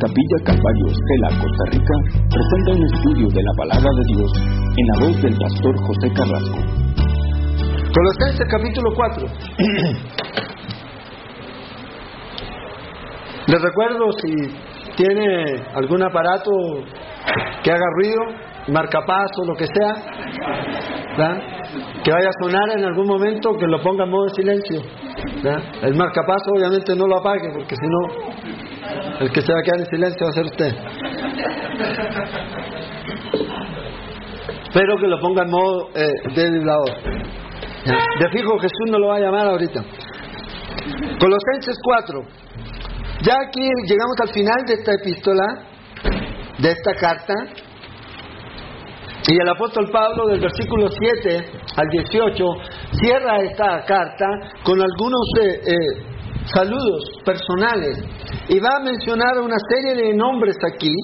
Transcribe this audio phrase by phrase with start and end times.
[0.00, 1.94] Capilla Calvario Estela, Costa Rica,
[2.32, 4.32] presenta un estudio de la palabra de Dios
[4.78, 6.56] en la voz del pastor José Carrasco.
[7.92, 9.26] Colosenses capítulo 4.
[13.46, 14.32] Les recuerdo si
[14.96, 16.50] tiene algún aparato
[17.62, 18.22] que haga ruido,
[18.68, 19.96] marcapaso, lo que sea,
[22.02, 24.80] que vaya a sonar en algún momento, que lo ponga en modo de silencio.
[25.82, 28.00] El marcapaso obviamente no lo apague, porque si no,
[29.20, 30.74] el que se va a quedar en silencio va a ser usted.
[34.72, 36.90] Pero que lo ponga en modo eh, de vibrador.
[38.18, 39.82] De fijo Jesús no lo va a llamar ahorita.
[41.18, 42.22] Colosenses 4.
[43.22, 45.64] Ya aquí llegamos al final de esta epístola,
[46.58, 47.34] de esta carta,
[49.28, 51.44] y el apóstol Pablo del versículo 7
[51.76, 52.44] al 18
[53.00, 54.26] cierra esta carta
[54.64, 56.10] con algunos eh, eh,
[56.52, 57.98] saludos personales
[58.48, 60.94] y va a mencionar una serie de nombres aquí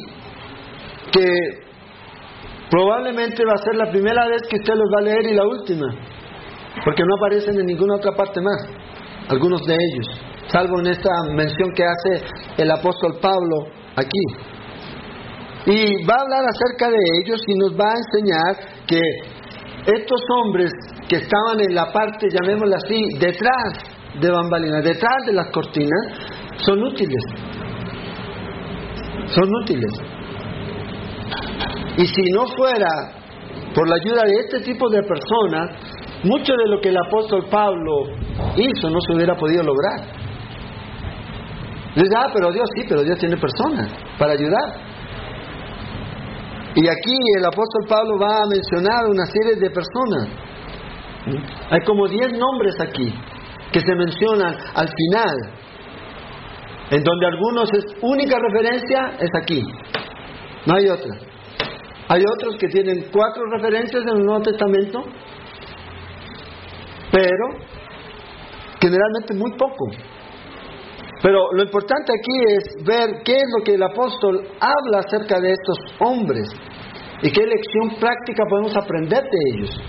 [1.13, 1.67] que
[2.71, 5.47] probablemente va a ser la primera vez que usted los va a leer y la
[5.47, 5.87] última,
[6.85, 8.67] porque no aparecen en ninguna otra parte más,
[9.29, 10.07] algunos de ellos,
[10.49, 12.25] salvo en esta mención que hace
[12.59, 14.57] el apóstol Pablo aquí.
[15.67, 19.01] Y va a hablar acerca de ellos y nos va a enseñar que
[19.87, 20.71] estos hombres
[21.09, 26.07] que estaban en la parte, llamémosla así, detrás de bambalinas, detrás de las cortinas,
[26.59, 27.23] son útiles.
[29.27, 29.93] Son útiles.
[31.99, 32.89] Y si no fuera
[33.75, 35.71] por la ayuda de este tipo de personas,
[36.25, 38.05] mucho de lo que el apóstol Pablo
[38.57, 40.17] hizo no se hubiera podido lograr.
[41.95, 44.87] Dice, ah, pero Dios sí, pero Dios tiene personas para ayudar.
[46.75, 50.29] Y aquí el apóstol Pablo va a mencionar una serie de personas.
[51.71, 53.15] Hay como 10 nombres aquí
[53.77, 55.37] que se mencionan al final,
[56.91, 59.63] en donde algunos es única referencia, es aquí.
[60.65, 61.15] No hay otra.
[62.09, 65.05] Hay otros que tienen cuatro referencias en el Nuevo Testamento,
[67.13, 67.49] pero
[68.81, 69.91] generalmente muy poco.
[71.23, 75.53] Pero lo importante aquí es ver qué es lo que el apóstol habla acerca de
[75.53, 76.49] estos hombres
[77.21, 79.81] y qué lección práctica podemos aprender de ellos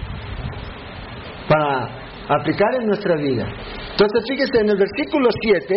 [1.47, 1.96] para
[2.29, 3.45] aplicar en nuestra vida.
[3.91, 5.75] Entonces fíjese en el versículo 7,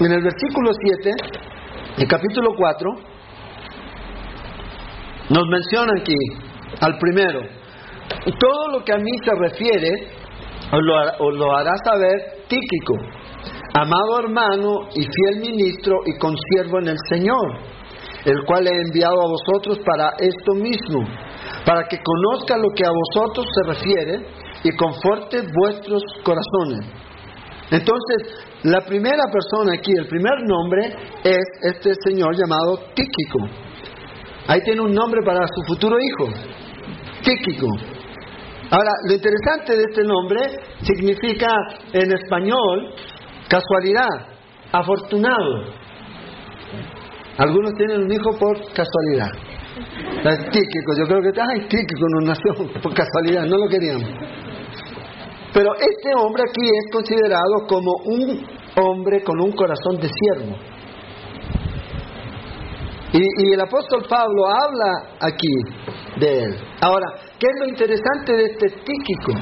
[0.00, 0.70] en el versículo
[1.02, 1.10] 7,
[1.98, 2.90] el capítulo 4,
[5.30, 6.16] nos menciona aquí
[6.80, 7.40] al primero,
[8.38, 9.90] todo lo que a mí se refiere,
[10.72, 12.94] os lo, hará, os lo hará saber Tíquico,
[13.74, 17.56] amado hermano y fiel ministro y consiervo en el Señor,
[18.26, 21.00] el cual he enviado a vosotros para esto mismo,
[21.64, 24.26] para que conozca lo que a vosotros se refiere
[24.64, 26.86] y conforte vuestros corazones.
[27.70, 33.40] Entonces, la primera persona aquí, el primer nombre, es este señor llamado Tíquico.
[34.46, 36.32] Ahí tiene un nombre para su futuro hijo,
[37.24, 37.66] Tíquico.
[38.70, 40.40] Ahora, lo interesante de este nombre
[40.82, 41.48] significa
[41.92, 42.94] en español
[43.48, 44.08] casualidad,
[44.72, 45.64] afortunado.
[47.38, 49.30] Algunos tienen un hijo por casualidad.
[50.52, 54.08] Tíquico, yo creo que, ay, Tíquico nos nació por casualidad, no lo queríamos.
[55.52, 58.46] Pero este hombre aquí es considerado como un
[58.76, 60.56] hombre con un corazón de siervo.
[63.12, 65.52] Y, el apóstol Pablo habla aquí
[66.18, 66.56] de él.
[66.80, 67.06] Ahora,
[67.38, 69.32] ¿qué es lo interesante de este Tíquico?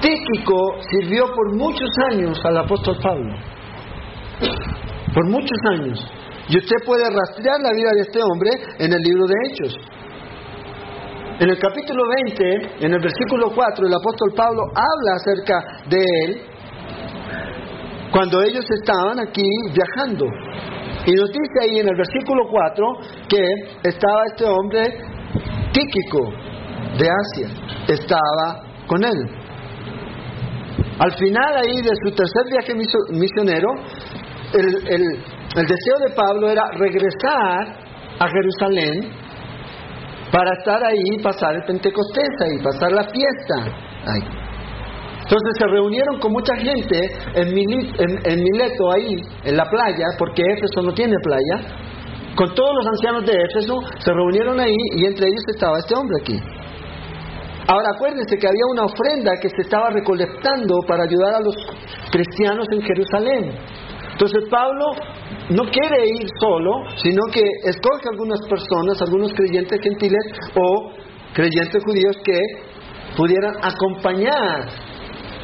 [0.00, 0.56] Tíquico
[0.90, 3.36] sirvió por muchos años al apóstol Pablo.
[5.14, 6.04] Por muchos años.
[6.48, 9.76] Y usted puede rastrear la vida de este hombre en el libro de Hechos.
[11.40, 16.42] En el capítulo 20, en el versículo 4, el apóstol Pablo habla acerca de él
[18.12, 20.26] cuando ellos estaban aquí viajando.
[21.06, 22.86] Y nos dice ahí en el versículo 4
[23.26, 23.42] que
[23.88, 24.82] estaba este hombre
[25.72, 26.28] Tíquico
[26.98, 27.48] de Asia,
[27.88, 29.24] estaba con él.
[30.98, 32.74] Al final ahí de su tercer viaje
[33.12, 33.68] misionero,
[34.52, 35.02] el, el,
[35.56, 37.88] el deseo de Pablo era regresar
[38.18, 39.29] a Jerusalén
[40.32, 43.54] para estar ahí y pasar el Pentecostés ahí, pasar la fiesta
[44.06, 44.22] ahí.
[45.30, 46.98] Entonces se reunieron con mucha gente
[47.34, 51.68] en, Mileto, en Mileto ahí, en la playa, porque Éfeso no tiene playa.
[52.34, 56.16] Con todos los ancianos de Éfeso se reunieron ahí y entre ellos estaba este hombre
[56.20, 56.40] aquí.
[57.68, 61.54] Ahora acuérdense que había una ofrenda que se estaba recolectando para ayudar a los
[62.10, 63.52] cristianos en Jerusalén.
[64.12, 64.86] Entonces Pablo
[65.50, 70.24] no quiere ir solo, sino que escoge algunas personas, algunos creyentes gentiles
[70.54, 70.92] o
[71.34, 72.38] creyentes judíos que
[73.16, 74.68] pudieran acompañar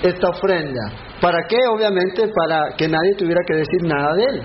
[0.03, 0.81] esta ofrenda.
[1.21, 1.59] ¿Para qué?
[1.75, 4.43] Obviamente para que nadie tuviera que decir nada de él.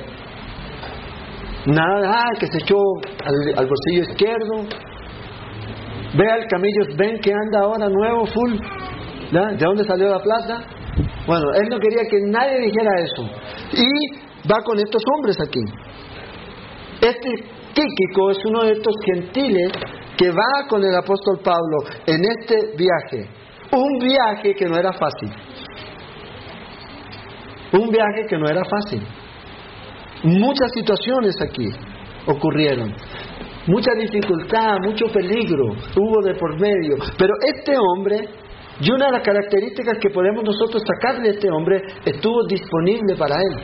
[1.68, 2.76] Nada, ah, que se echó
[3.24, 4.64] al, bolsillo izquierdo.
[6.18, 8.54] Ve al camello, ven que anda ahora nuevo, full.
[9.32, 10.66] ¿De dónde salió la plata?
[11.28, 13.24] Bueno, él no quería que nadie dijera eso.
[13.74, 15.62] Y va con estos hombres aquí.
[17.02, 17.30] Este
[17.74, 19.72] Tíquico es uno de estos gentiles
[20.18, 23.30] que va con el apóstol Pablo en este viaje.
[23.72, 25.32] Un viaje que no era fácil.
[27.74, 29.02] Un viaje que no era fácil.
[30.24, 31.70] Muchas situaciones aquí
[32.28, 32.94] ocurrieron.
[33.68, 35.64] Mucha dificultad, mucho peligro
[35.96, 36.98] hubo de por medio.
[37.18, 38.28] Pero este hombre,
[38.82, 43.36] y una de las características que podemos nosotros sacar de este hombre, estuvo disponible para
[43.36, 43.64] él.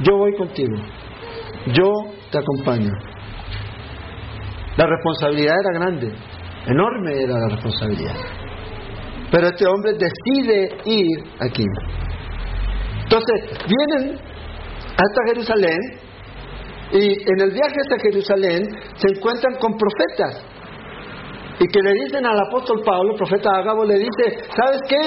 [0.00, 0.76] Yo voy contigo.
[1.72, 1.90] Yo
[2.30, 2.92] te acompaño.
[4.76, 6.14] La responsabilidad era grande,
[6.66, 8.14] enorme era la responsabilidad.
[9.30, 11.64] Pero este hombre decide ir aquí.
[13.02, 14.20] Entonces, vienen
[14.80, 15.78] hasta Jerusalén
[16.92, 18.62] y en el viaje hasta Jerusalén
[18.94, 20.44] se encuentran con profetas
[21.58, 25.00] y que le dicen al apóstol Pablo, profeta Agabo, le dice, ¿sabes qué?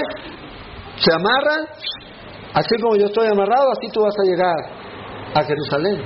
[0.98, 1.66] Se amarran,
[2.54, 4.81] así como yo estoy amarrado, así tú vas a llegar
[5.34, 6.02] a Jerusalén.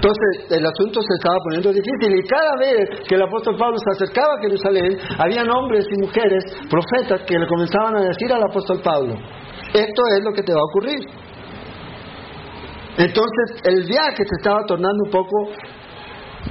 [0.00, 4.02] Entonces el asunto se estaba poniendo difícil y cada vez que el apóstol Pablo se
[4.02, 8.80] acercaba a Jerusalén, habían hombres y mujeres, profetas, que le comenzaban a decir al apóstol
[8.82, 9.14] Pablo,
[9.74, 11.00] esto es lo que te va a ocurrir.
[12.96, 15.50] Entonces el viaje se estaba tornando un poco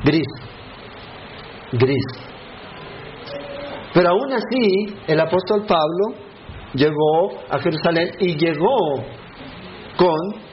[0.03, 0.27] gris,
[1.71, 2.05] gris.
[3.95, 6.19] Pero aún así el apóstol Pablo
[6.75, 8.77] llegó a Jerusalén y llegó
[9.97, 10.48] con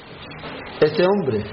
[0.80, 1.44] ese hombre.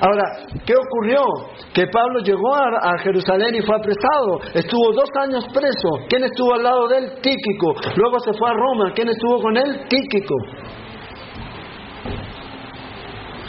[0.00, 0.24] Ahora,
[0.66, 1.24] ¿qué ocurrió?
[1.72, 4.40] Que Pablo llegó a, Jerusalén y fue apresado.
[4.54, 6.06] Estuvo dos años preso.
[6.08, 7.12] ¿Quién estuvo al lado de él?
[7.22, 7.74] Tíquico.
[7.96, 8.92] Luego se fue a Roma.
[8.94, 9.86] ¿Quién estuvo con él?
[9.88, 10.34] Tíquico.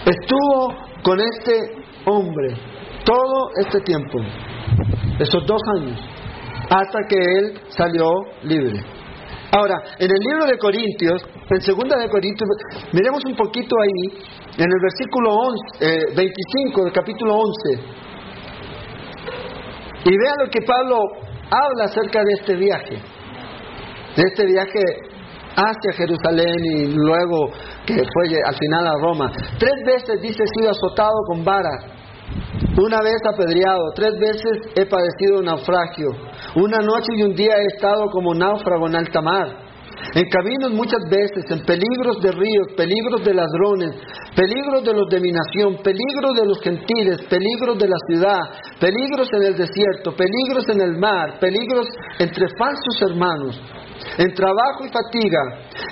[0.06, 0.74] Estuvo
[1.04, 1.75] con este
[2.06, 2.56] hombre
[3.04, 4.20] todo este tiempo,
[5.20, 6.00] esos dos años,
[6.70, 8.10] hasta que él salió
[8.44, 8.84] libre.
[9.52, 12.50] Ahora, en el libro de Corintios, en segunda de Corintios,
[12.92, 14.20] miremos un poquito ahí,
[14.57, 15.30] en el versículo
[15.80, 18.07] 11, 25 eh, del capítulo 11,
[20.06, 20.98] y vean lo que Pablo
[21.51, 22.95] habla acerca de este viaje,
[24.15, 24.80] de este viaje
[25.56, 27.50] hacia Jerusalén y luego
[27.86, 29.31] que fue al final a Roma.
[29.59, 31.77] Tres veces dice he sido azotado con vara,
[32.77, 36.10] una vez apedreado, tres veces he padecido un naufragio,
[36.56, 39.67] una noche y un día he estado como náufrago en alta mar
[40.14, 43.96] en caminos muchas veces, en peligros de ríos, peligros de ladrones,
[44.36, 48.40] peligros de los de mi nación, peligros de los gentiles, peligros de la ciudad,
[48.80, 51.88] peligros en el desierto, peligros en el mar, peligros
[52.20, 53.62] entre falsos hermanos,
[54.18, 55.42] en trabajo y fatiga,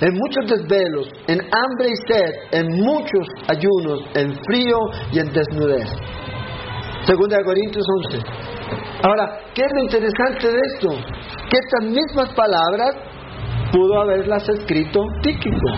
[0.00, 4.78] en muchos desvelos, en hambre y sed, en muchos ayunos, en frío
[5.12, 5.88] y en desnudez.
[7.06, 8.18] Segunda de Corintios 11.
[9.02, 10.88] Ahora, ¿qué es lo interesante de esto?
[11.50, 12.96] Que estas mismas palabras
[13.72, 15.68] pudo haberlas escrito Tíquico.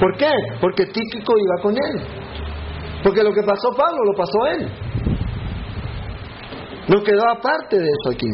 [0.00, 0.30] ¿Por qué?
[0.60, 2.02] Porque Tíquico iba con él.
[3.02, 4.68] Porque lo que pasó Pablo lo pasó él.
[6.88, 8.28] No quedó aparte de eso aquí.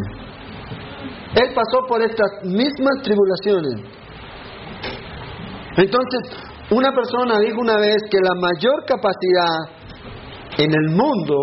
[1.34, 3.74] Él pasó por estas mismas tribulaciones.
[5.76, 6.20] Entonces,
[6.70, 9.82] una persona dijo una vez que la mayor capacidad
[10.58, 11.35] en el mundo,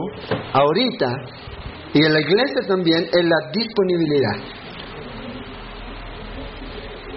[0.54, 1.08] ahorita,
[1.94, 4.59] y en la iglesia también, es la disponibilidad.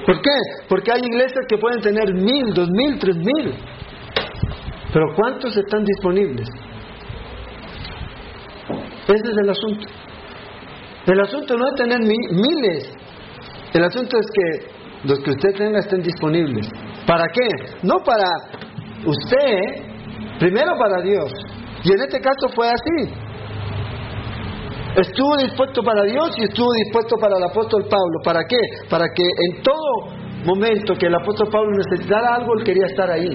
[0.06, 0.36] ¿Por qué?
[0.68, 3.54] Porque hay iglesias que pueden tener mil, dos mil, tres mil.
[4.92, 6.48] Pero ¿cuántos están disponibles?
[9.08, 9.88] Ese es el asunto.
[11.06, 12.92] El asunto no es tener miles.
[13.72, 16.68] El asunto es que los que usted tenga estén disponibles.
[17.06, 17.48] ¿Para qué?
[17.82, 18.24] No para
[19.04, 21.32] usted, primero para Dios.
[21.84, 23.12] Y en este caso fue así.
[24.96, 28.20] Estuvo dispuesto para Dios y estuvo dispuesto para el apóstol Pablo.
[28.22, 28.60] ¿Para qué?
[28.90, 30.12] Para que en todo
[30.44, 33.32] momento que el apóstol Pablo necesitara algo, él quería estar ahí.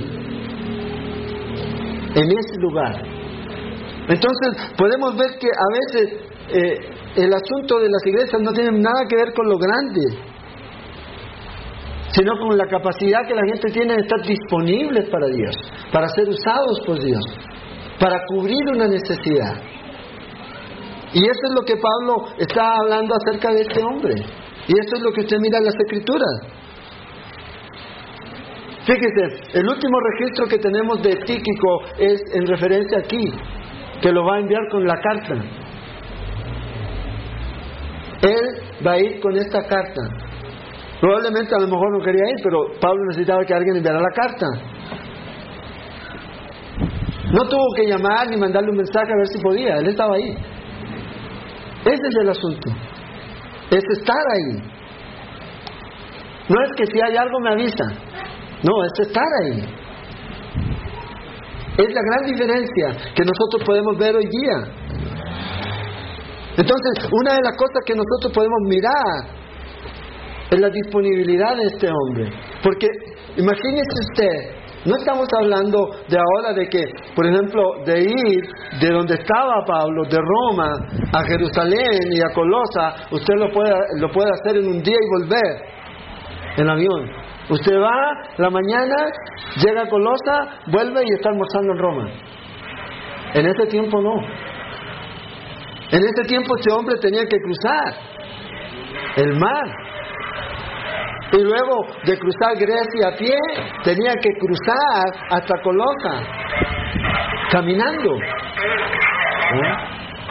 [2.13, 3.01] En ese lugar.
[4.07, 6.77] Entonces podemos ver que a veces eh,
[7.15, 10.01] el asunto de las iglesias no tiene nada que ver con lo grande,
[12.11, 15.55] sino con la capacidad que la gente tiene de estar disponibles para Dios,
[15.91, 17.23] para ser usados por Dios,
[17.99, 19.76] para cubrir una necesidad.
[21.17, 24.13] Y eso es lo que Pablo está hablando acerca de este hombre.
[24.67, 26.29] Y eso es lo que usted mira en las escrituras.
[28.85, 33.33] Fíjese, el último registro que tenemos de Tíquico es en referencia aquí,
[33.99, 35.33] que lo va a enviar con la carta.
[38.21, 40.01] Él va a ir con esta carta.
[41.01, 44.45] Probablemente a lo mejor no quería ir, pero Pablo necesitaba que alguien enviara la carta.
[47.33, 50.37] No tuvo que llamar ni mandarle un mensaje a ver si podía, él estaba ahí.
[51.87, 52.69] Ese es el asunto.
[53.71, 54.61] Es estar ahí.
[56.49, 57.85] No es que si hay algo me avisa.
[58.63, 59.59] No, es estar ahí.
[61.77, 64.87] Es la gran diferencia que nosotros podemos ver hoy día.
[66.57, 69.37] Entonces, una de las cosas que nosotros podemos mirar
[70.49, 72.31] es la disponibilidad de este hombre.
[72.63, 72.87] Porque
[73.37, 76.81] imagínese usted, no estamos hablando de ahora de que,
[77.13, 78.41] por ejemplo, de ir
[78.79, 80.69] de donde estaba Pablo, de Roma
[81.13, 85.21] a Jerusalén y a Colosa, usted lo puede, lo puede hacer en un día y
[85.21, 85.77] volver
[86.57, 87.09] en avión.
[87.49, 88.95] Usted va la mañana,
[89.61, 92.09] llega a Colosa, vuelve y está almorzando en Roma.
[93.33, 94.15] En ese tiempo no.
[95.91, 97.93] En ese tiempo este hombre tenía que cruzar
[99.17, 99.65] el mar
[101.31, 103.35] y luego de cruzar Grecia a pie,
[103.83, 106.23] tenía que cruzar hasta Colosa,
[107.51, 108.17] caminando.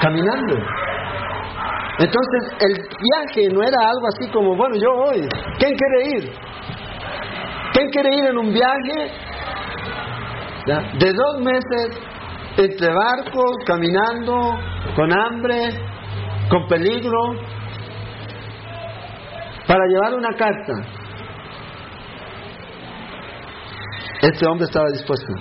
[0.00, 0.54] Caminando.
[1.98, 6.32] Entonces el viaje no era algo así como, bueno, yo voy, ¿quién quiere ir?
[7.72, 9.10] ¿Quién quiere ir en un viaje
[10.98, 12.00] de dos meses
[12.58, 14.58] entre barcos, caminando,
[14.94, 15.70] con hambre,
[16.50, 17.55] con peligro?
[19.76, 20.72] Para llevar una carta.
[24.22, 25.34] Este hombre estaba dispuesto.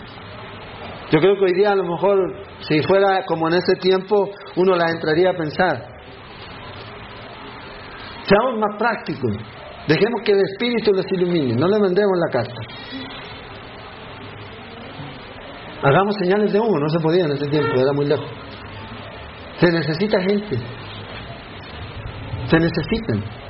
[1.09, 2.19] Yo creo que hoy día a lo mejor,
[2.59, 5.87] si fuera como en ese tiempo, uno la entraría a pensar.
[8.25, 9.31] Seamos más prácticos.
[9.87, 11.55] Dejemos que el Espíritu les ilumine.
[11.55, 12.61] No le mandemos la carta.
[15.81, 16.77] Hagamos señales de humo.
[16.77, 18.29] No se podía en ese tiempo, era muy lejos.
[19.61, 20.57] Se necesita gente.
[22.49, 23.44] Se necesitan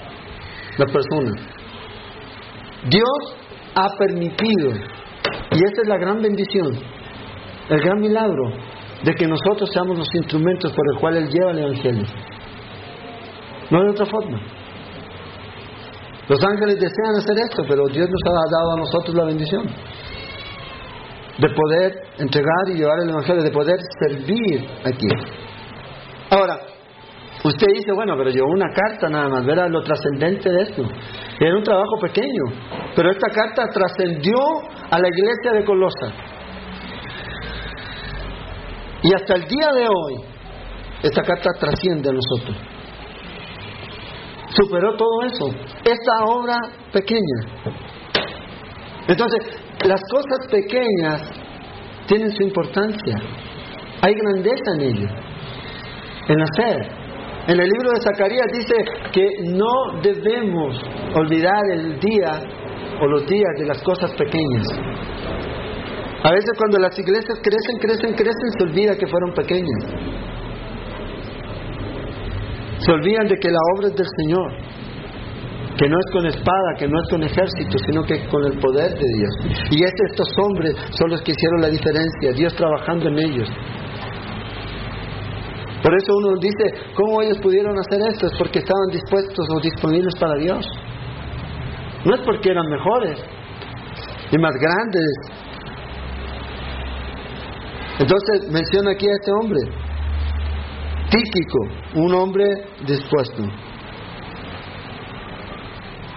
[0.77, 1.31] la persona.
[2.89, 3.37] Dios
[3.75, 4.69] ha permitido,
[5.51, 6.77] y esa es la gran bendición,
[7.69, 8.51] el gran milagro,
[9.03, 12.05] de que nosotros seamos los instrumentos por el cual Él lleva el Evangelio.
[13.69, 14.39] No hay otra forma.
[16.27, 19.65] Los ángeles desean hacer esto, pero Dios nos ha dado a nosotros la bendición
[21.37, 25.07] de poder entregar y llevar el Evangelio, de poder servir aquí.
[26.29, 26.59] Ahora,
[27.45, 30.81] Usted dice, bueno, pero llevó una carta nada más, verá lo trascendente de esto.
[31.39, 32.41] Era un trabajo pequeño,
[32.95, 34.35] pero esta carta trascendió
[34.89, 36.07] a la iglesia de Colosa.
[39.03, 40.25] Y hasta el día de hoy,
[41.03, 42.57] esta carta trasciende a nosotros.
[44.49, 45.45] Superó todo eso.
[45.83, 46.55] Esta obra
[46.91, 47.21] pequeña.
[49.07, 49.39] Entonces,
[49.87, 51.29] las cosas pequeñas
[52.07, 53.17] tienen su importancia.
[54.01, 55.07] Hay grandeza en ello,
[56.27, 57.04] en hacer.
[57.47, 58.73] En el libro de Zacarías dice
[59.13, 60.81] que no debemos
[61.13, 62.41] olvidar el día
[62.99, 64.67] o los días de las cosas pequeñas.
[66.23, 69.83] A veces cuando las iglesias crecen, crecen, crecen, se olvida que fueron pequeñas.
[72.79, 74.51] Se olvidan de que la obra es del Señor,
[75.77, 78.57] que no es con espada, que no es con ejército, sino que es con el
[78.57, 79.33] poder de Dios.
[79.69, 83.49] Y estos hombres son los que hicieron la diferencia, Dios trabajando en ellos.
[85.95, 88.25] Por eso uno dice, ¿cómo ellos pudieron hacer esto?
[88.25, 90.65] Es porque estaban dispuestos o disponibles para Dios.
[92.03, 93.17] No es porque eran mejores
[94.29, 95.05] y más grandes.
[97.97, 99.61] Entonces menciona aquí a este hombre,
[101.11, 101.59] Tíquico,
[101.93, 102.43] un hombre
[102.85, 103.43] dispuesto.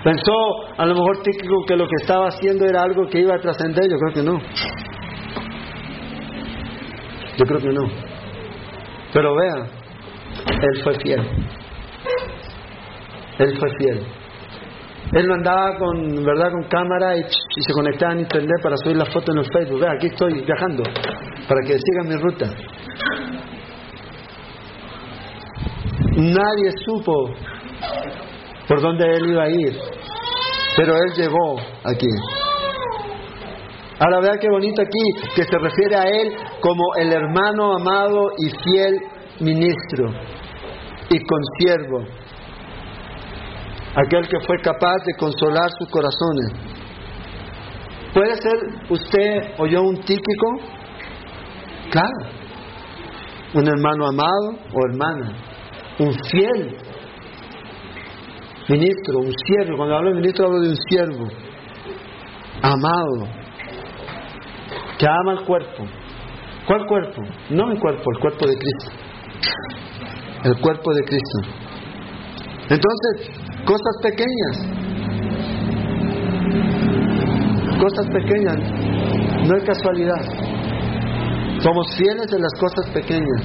[0.03, 0.33] Pensó
[0.77, 3.89] a lo mejor Tíquico que lo que estaba haciendo era algo que iba a trascender,
[3.89, 4.41] yo creo que no.
[7.37, 8.08] Yo creo que no.
[9.13, 9.67] Pero vea,
[10.63, 11.21] él fue fiel.
[13.39, 14.07] Él fue fiel.
[15.13, 16.51] Él no andaba con, ¿verdad?
[16.53, 19.81] con cámara y, se conectaba en internet para subir las fotos en el Facebook.
[19.81, 20.83] Vea, aquí estoy viajando
[21.49, 22.47] para que sigan mi ruta.
[26.17, 27.31] Nadie supo
[28.67, 29.79] por dónde él iba a ir,
[30.77, 32.09] pero él llegó aquí.
[34.01, 38.49] Ahora vea qué bonito aquí que se refiere a él como el hermano amado y
[38.63, 39.01] fiel
[39.41, 40.11] ministro
[41.11, 42.05] y consiervo,
[43.97, 46.53] aquel que fue capaz de consolar sus corazones.
[48.15, 48.55] ¿Puede ser
[48.89, 50.47] usted o yo un típico?
[51.91, 52.31] Claro,
[53.55, 55.33] un hermano amado o hermana,
[55.99, 56.77] un fiel
[58.69, 59.77] ministro, un siervo.
[59.77, 61.27] Cuando hablo de ministro hablo de un siervo
[62.63, 63.38] amado,
[64.99, 65.85] que ama el cuerpo.
[66.67, 67.23] ¿Cuál cuerpo?
[67.51, 68.91] No mi cuerpo, el cuerpo de Cristo.
[70.45, 71.39] El cuerpo de Cristo.
[72.69, 73.31] Entonces,
[73.65, 74.79] cosas pequeñas.
[77.81, 78.59] Cosas pequeñas.
[79.49, 80.23] No es casualidad.
[81.61, 83.43] Somos fieles en las cosas pequeñas.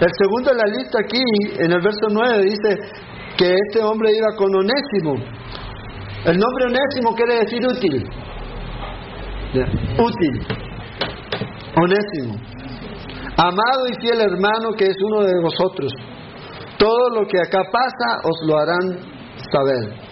[0.00, 1.22] El segundo de la lista aquí,
[1.58, 2.78] en el verso 9, dice
[3.36, 5.14] que este hombre iba con Onésimo.
[6.24, 8.06] El nombre Onésimo quiere decir útil.
[9.52, 10.46] Útil.
[11.76, 12.34] Onésimo.
[13.36, 15.92] Amado y fiel hermano que es uno de vosotros.
[16.78, 18.98] Todo lo que acá pasa os lo harán
[19.50, 20.10] saber.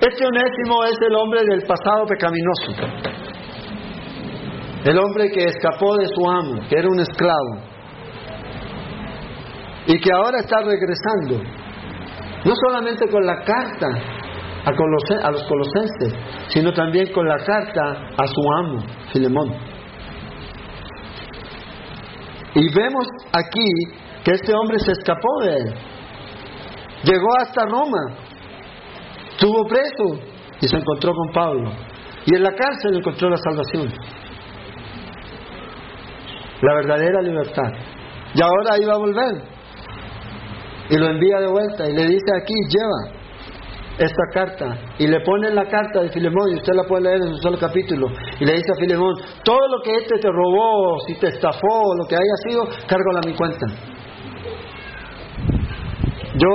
[0.00, 2.72] Este Onésimo es el hombre del pasado pecaminoso.
[4.84, 7.62] El hombre que escapó de su amo, que era un esclavo.
[9.86, 11.42] Y que ahora está regresando.
[12.44, 14.17] No solamente con la carta
[14.68, 16.14] a, los colosenses,
[16.48, 19.54] sino también con la carta a su amo, Filemón.
[22.54, 23.68] Y vemos aquí
[24.24, 25.74] que este hombre se escapó de él.
[27.04, 28.16] Llegó hasta Roma,
[29.30, 30.20] estuvo preso
[30.60, 31.70] y se encontró con Pablo.
[32.26, 33.92] Y en la cárcel encontró la salvación.
[36.60, 37.72] La verdadera libertad.
[38.34, 39.42] Y ahora iba a volver.
[40.90, 43.17] Y lo envía de vuelta y le dice aquí, lleva
[43.98, 44.78] esta carta.
[44.98, 47.42] Y le pone en la carta de Filemón, y usted la puede leer en un
[47.42, 48.06] solo capítulo.
[48.38, 49.14] Y le dice a Filemón,
[49.44, 53.26] todo lo que este te robó, si te estafó, lo que haya sido, cárgalo a
[53.26, 53.66] mi cuenta.
[56.34, 56.48] Yo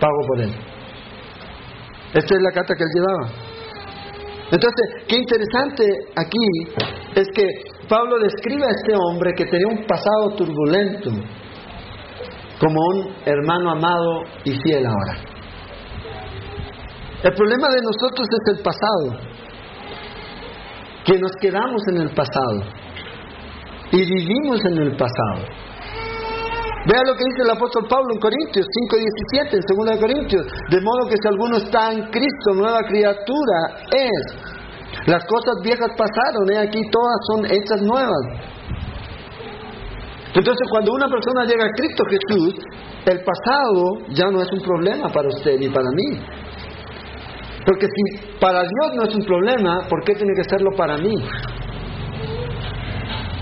[0.00, 0.52] pago por él.
[2.14, 3.50] Esta es la carta que él llevaba.
[4.50, 5.84] Entonces, qué interesante
[6.16, 6.38] aquí
[7.14, 7.44] es que
[7.88, 11.10] Pablo describe a este hombre que tenía un pasado turbulento
[12.58, 15.29] como un hermano amado y fiel ahora.
[17.22, 19.30] El problema de nosotros es el pasado,
[21.04, 22.62] que nos quedamos en el pasado
[23.92, 25.44] y vivimos en el pasado.
[26.86, 29.04] Vea lo que dice el apóstol Pablo en Corintios 5 y
[29.36, 30.46] 17, en 2 de Corintios.
[30.70, 34.24] De modo que si alguno está en Cristo, nueva criatura es.
[35.06, 38.24] Las cosas viejas pasaron, y aquí todas son hechas nuevas.
[40.32, 42.54] Entonces cuando una persona llega a Cristo Jesús,
[43.04, 46.39] el pasado ya no es un problema para usted ni para mí.
[47.64, 51.14] Porque si para Dios no es un problema, ¿por qué tiene que serlo para mí?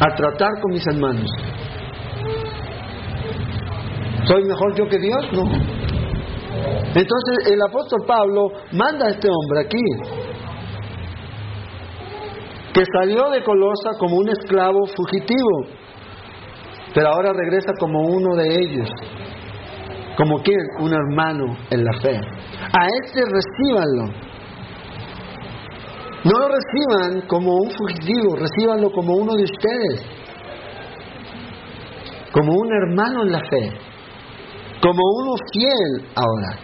[0.01, 1.31] A tratar con mis hermanos.
[4.25, 5.33] ¿Soy mejor yo que Dios?
[5.33, 5.43] No.
[6.95, 9.79] Entonces el apóstol Pablo manda a este hombre aquí,
[12.75, 15.67] que salió de Colosa como un esclavo fugitivo,
[16.95, 18.89] pero ahora regresa como uno de ellos.
[20.19, 22.17] ¿Como quien Un hermano en la fe.
[22.17, 24.29] A este recíbanlo.
[26.25, 30.05] No lo reciban como un fugitivo, recíbanlo como uno de ustedes.
[32.33, 33.89] Como un hermano en la fe
[34.81, 36.59] como uno fiel ahora.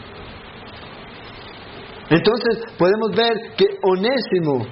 [2.11, 4.67] Entonces podemos ver que Onésimo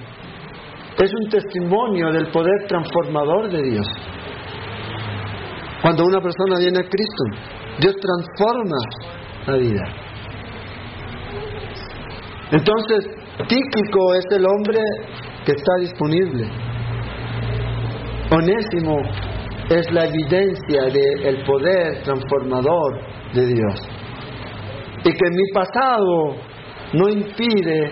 [0.97, 3.87] es un testimonio del poder transformador de Dios.
[5.81, 7.23] Cuando una persona viene a Cristo,
[7.79, 8.77] Dios transforma
[9.47, 9.83] la vida.
[12.51, 13.05] Entonces,
[13.47, 14.79] Tíquico es el hombre
[15.43, 16.47] que está disponible.
[18.29, 19.01] Onésimo
[19.69, 22.99] es la evidencia del poder transformador
[23.33, 23.89] de Dios.
[25.03, 26.35] Y que mi pasado
[26.93, 27.91] no impide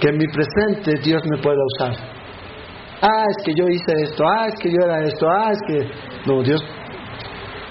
[0.00, 1.92] que en mi presente Dios me pueda usar.
[3.02, 5.90] Ah, es que yo hice esto, ah, es que yo era esto, ah, es que...
[6.26, 6.60] No, Dios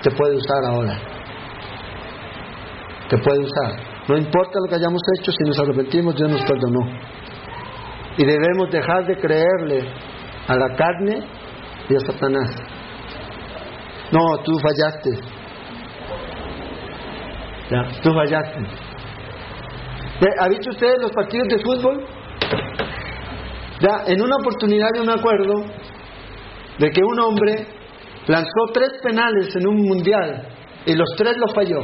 [0.01, 1.16] te puede usar ahora.
[3.09, 3.97] Te puede usar.
[4.07, 6.79] No importa lo que hayamos hecho, si nos arrepentimos, Dios nos perdonó.
[8.17, 9.89] Y debemos dejar de creerle
[10.47, 11.19] a la carne
[11.89, 12.55] y a Satanás.
[14.11, 15.09] No, tú fallaste.
[17.69, 18.87] Ya, tú fallaste.
[20.39, 22.05] ¿Ha visto ustedes los partidos de fútbol?
[23.79, 25.65] Ya, en una oportunidad yo me acuerdo
[26.79, 27.67] de que un hombre
[28.27, 30.47] lanzó tres penales en un mundial
[30.85, 31.81] y los tres los falló.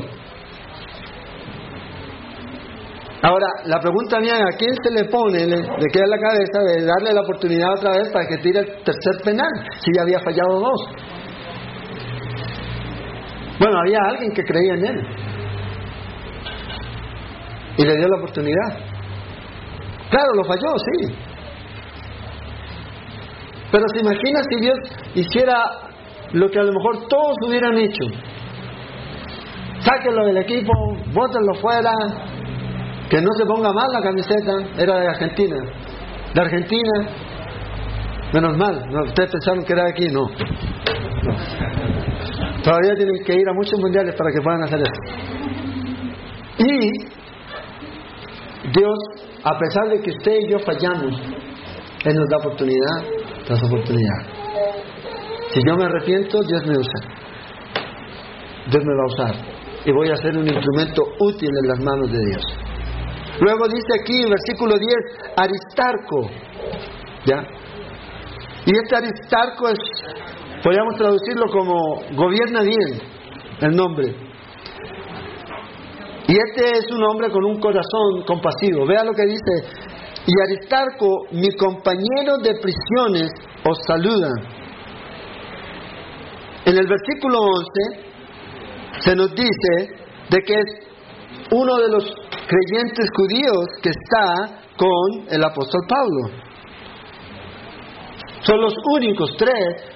[3.26, 6.86] Ahora, la pregunta mía ¿a quién se le pone, le, le queda la cabeza de
[6.86, 10.60] darle la oportunidad otra vez para que tire el tercer penal, si ya había fallado
[10.60, 10.82] dos?
[13.60, 15.08] Bueno, había alguien que creía en él
[17.78, 18.78] y le dio la oportunidad.
[20.10, 21.16] Claro, lo falló, sí.
[23.72, 24.78] Pero se imagina si Dios
[25.16, 25.56] hiciera
[26.34, 28.06] lo que a lo mejor todos hubieran hecho.
[29.80, 30.74] Sáquenlo del equipo,
[31.14, 31.92] bótenlo fuera,
[33.13, 35.56] que no se ponga mal la camiseta, era de Argentina.
[36.34, 36.93] De Argentina,
[38.34, 40.21] menos mal, no, ustedes pensaron que era de aquí, no.
[40.21, 41.36] no.
[42.63, 45.02] Todavía tienen que ir a muchos mundiales para que puedan hacer eso.
[46.58, 46.89] Y
[48.73, 48.97] Dios,
[49.43, 51.13] a pesar de que usted y yo fallamos,
[52.06, 53.04] Él nos da oportunidad
[53.45, 54.26] tras oportunidad.
[55.52, 56.99] Si yo me arrepiento, Dios me usa.
[58.71, 59.36] Dios me va a usar.
[59.86, 62.73] Y voy a ser un instrumento útil en las manos de Dios.
[63.44, 64.90] Luego dice aquí, versículo 10,
[65.36, 66.30] Aristarco.
[67.26, 67.44] ¿Ya?
[68.66, 69.80] Y este Aristarco es,
[70.64, 71.76] podríamos traducirlo como
[72.16, 73.02] gobierna bien
[73.60, 74.16] el nombre.
[76.26, 78.86] Y este es un hombre con un corazón compasivo.
[78.88, 79.84] Vea lo que dice.
[80.26, 83.30] Y Aristarco, mi compañero de prisiones,
[83.66, 84.30] os saluda.
[86.64, 88.14] En el versículo 11
[89.00, 89.96] se nos dice
[90.30, 90.94] de que es
[91.52, 92.06] uno de los
[92.54, 96.44] creyentes judíos que está con el apóstol Pablo.
[98.42, 99.94] Son los únicos tres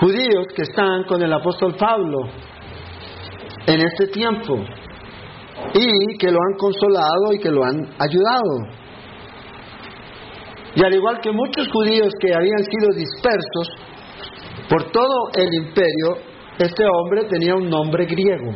[0.00, 2.18] judíos que están con el apóstol Pablo
[3.66, 4.54] en este tiempo
[5.74, 8.78] y que lo han consolado y que lo han ayudado.
[10.74, 13.68] Y al igual que muchos judíos que habían sido dispersos
[14.70, 16.18] por todo el imperio,
[16.58, 18.52] este hombre tenía un nombre griego.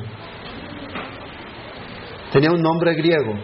[2.32, 3.34] Tenía un nombre griego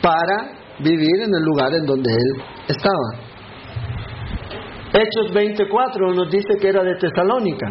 [0.00, 3.26] para vivir en el lugar en donde él estaba.
[4.92, 7.66] Hechos 24 nos dice que era de Tesalónica.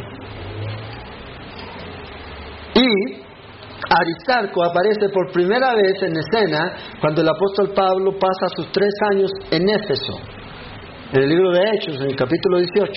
[2.75, 3.25] Y
[3.89, 9.31] Aristarco aparece por primera vez en escena cuando el apóstol Pablo pasa sus tres años
[9.51, 10.13] en Éfeso,
[11.13, 12.91] en el libro de Hechos, en el capítulo 18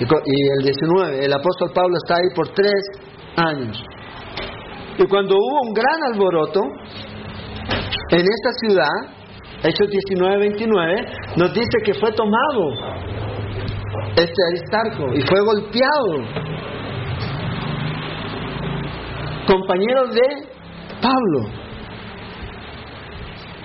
[0.00, 1.24] y el 19.
[1.24, 2.82] El apóstol Pablo está ahí por tres
[3.36, 3.84] años.
[5.02, 6.60] Y cuando hubo un gran alboroto
[8.10, 9.22] en esta ciudad,
[9.64, 12.70] Hechos 19-29, nos dice que fue tomado
[14.14, 16.22] este Aristarco y fue golpeado.
[19.44, 20.22] Compañero de
[21.00, 21.50] Pablo.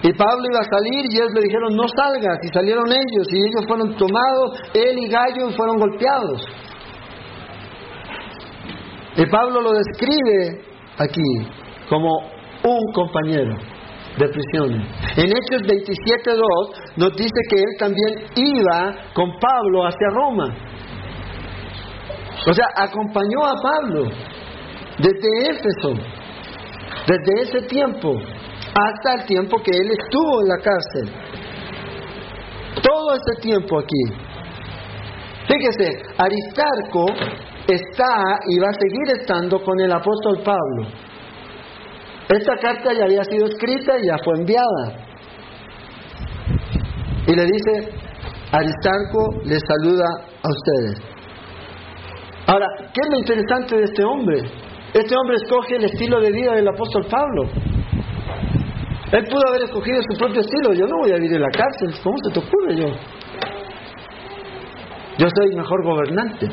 [0.01, 2.39] Y Pablo iba a salir y ellos le dijeron, no salgas.
[2.43, 6.47] Y salieron ellos y ellos fueron tomados, él y Gallo fueron golpeados.
[9.17, 10.66] Y Pablo lo describe
[10.97, 11.21] aquí
[11.89, 12.09] como
[12.63, 13.55] un compañero
[14.17, 14.87] de prisiones.
[15.15, 20.55] En Hechos 27.2 nos dice que él también iba con Pablo hacia Roma.
[22.49, 24.09] O sea, acompañó a Pablo
[24.97, 25.93] desde Éfeso,
[27.07, 31.09] desde ese tiempo hasta el tiempo que él estuvo en la cárcel.
[32.81, 34.03] Todo ese tiempo aquí.
[35.47, 37.05] Fíjese, Aristarco
[37.67, 40.87] está y va a seguir estando con el apóstol Pablo.
[42.29, 45.07] Esta carta ya había sido escrita y ya fue enviada.
[47.27, 47.91] Y le dice,
[48.51, 50.05] Aristarco le saluda
[50.43, 51.17] a ustedes.
[52.47, 54.39] Ahora, ¿qué es lo interesante de este hombre?
[54.93, 57.49] Este hombre escoge el estilo de vida del apóstol Pablo.
[59.11, 60.73] Él pudo haber escogido su propio estilo.
[60.73, 61.93] Yo no voy a vivir en la cárcel.
[62.03, 62.87] ¿Cómo se te ocurre yo?
[65.17, 66.47] Yo soy mejor gobernante.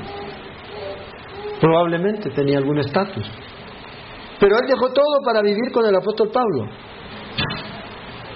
[1.64, 3.24] Probablemente tenía algún estatus.
[4.38, 6.68] Pero él dejó todo para vivir con el apóstol Pablo.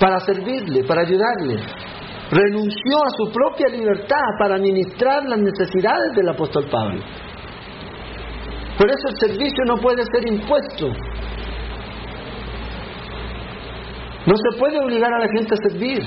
[0.00, 1.60] Para servirle, para ayudarle.
[2.30, 7.02] Renunció a su propia libertad para administrar las necesidades del apóstol Pablo.
[8.78, 10.86] Por eso el servicio no puede ser impuesto.
[14.24, 15.98] No se puede obligar a la gente a servir.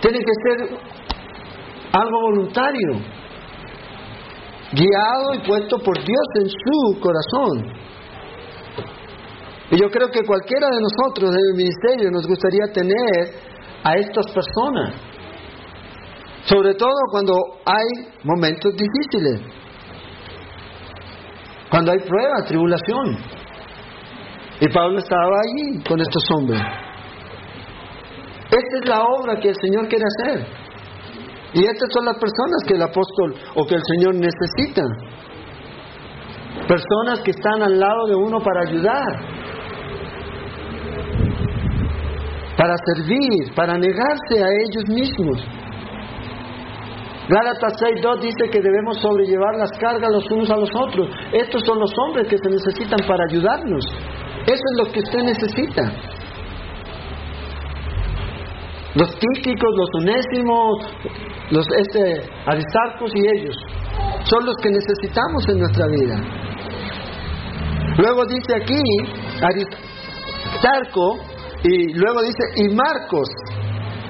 [0.00, 0.78] Tiene que ser
[1.90, 3.17] algo voluntario,
[4.72, 7.88] guiado y puesto por Dios en su corazón.
[9.70, 13.48] Y yo creo que cualquiera de nosotros en el ministerio nos gustaría tener
[13.84, 14.94] a estas personas,
[16.44, 17.34] sobre todo cuando
[17.66, 19.40] hay momentos difíciles,
[21.70, 23.18] cuando hay prueba, tribulación.
[24.60, 26.60] Y Pablo estaba allí con estos hombres.
[28.46, 30.67] Esta es la obra que el Señor quiere hacer.
[31.54, 34.82] Y estas son las personas que el apóstol o que el Señor necesita.
[36.66, 39.06] Personas que están al lado de uno para ayudar,
[42.56, 45.38] para servir, para negarse a ellos mismos.
[47.28, 51.08] Gálatas 6.2 dice que debemos sobrellevar las cargas los unos a los otros.
[51.32, 53.84] Estos son los hombres que se necesitan para ayudarnos.
[54.46, 55.92] Eso es lo que usted necesita.
[58.94, 60.78] Los tíquicos, los unésimos,
[61.50, 63.56] los este, aristarcos y ellos
[64.24, 66.16] son los que necesitamos en nuestra vida.
[67.98, 68.82] Luego dice aquí
[69.42, 71.18] Aristarco
[71.64, 73.28] y luego dice y Marcos.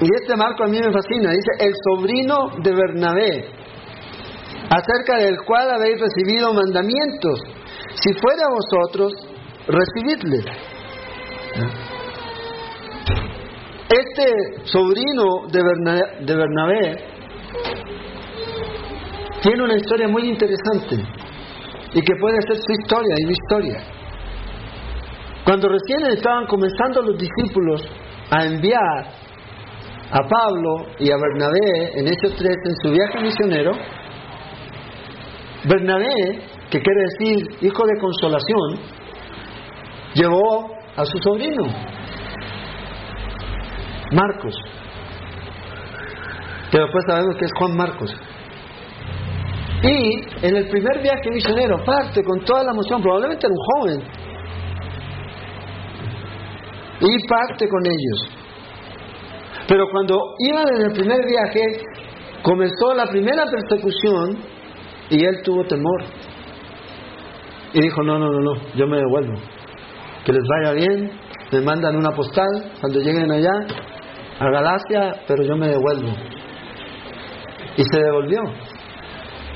[0.01, 3.51] Y este Marco a mí me fascina, dice el sobrino de Bernabé,
[4.69, 7.41] acerca del cual habéis recibido mandamientos.
[7.95, 9.11] Si fuera vosotros,
[9.67, 10.45] recibidle.
[13.89, 16.97] Este sobrino de Bernabé,
[19.41, 20.95] tiene una historia muy interesante
[21.93, 23.83] y que puede ser su historia y mi historia.
[25.43, 27.81] Cuando recién estaban comenzando los discípulos
[28.29, 29.05] a enviar
[30.11, 33.71] a Pablo y a Bernabé en Hechos 3 en su viaje misionero,
[35.67, 38.79] Bernabé, que quiere decir hijo de consolación,
[40.13, 41.63] llevó a su sobrino,
[44.11, 44.55] Marcos,
[46.71, 48.15] que después sabemos que es Juan Marcos.
[49.81, 54.19] Y en el primer viaje misionero parte con toda la emoción, probablemente era un joven,
[57.01, 58.39] y parte con ellos.
[59.67, 61.61] Pero cuando iban en el primer viaje,
[62.41, 64.37] comenzó la primera persecución
[65.09, 66.03] y él tuvo temor.
[67.73, 69.39] Y dijo, no, no, no, no, yo me devuelvo.
[70.25, 71.11] Que les vaya bien,
[71.51, 73.51] me mandan una postal cuando lleguen allá
[74.39, 76.09] a Galacia, pero yo me devuelvo.
[77.75, 78.41] Y se devolvió.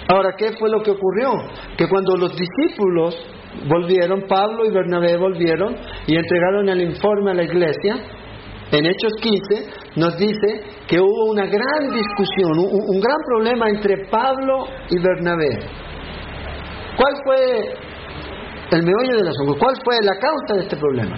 [0.10, 1.32] Ahora, ¿qué fue lo que ocurrió?
[1.78, 3.16] Que cuando los discípulos
[3.68, 5.76] volvieron, Pablo y Bernabé volvieron
[6.08, 7.96] y entregaron el informe a la iglesia,
[8.72, 14.08] en Hechos 15 nos dice que hubo una gran discusión, un, un gran problema entre
[14.10, 15.60] Pablo y Bernabé.
[16.98, 17.76] ¿Cuál fue
[18.72, 19.56] el meollo del asunto?
[19.60, 21.16] ¿Cuál fue la causa de este problema?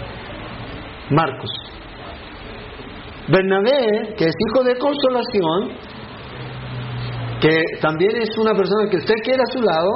[1.10, 1.50] Marcos.
[3.28, 5.78] Bernabé, que es hijo de consolación,
[7.42, 9.90] que también es una persona que usted quiere a su lado,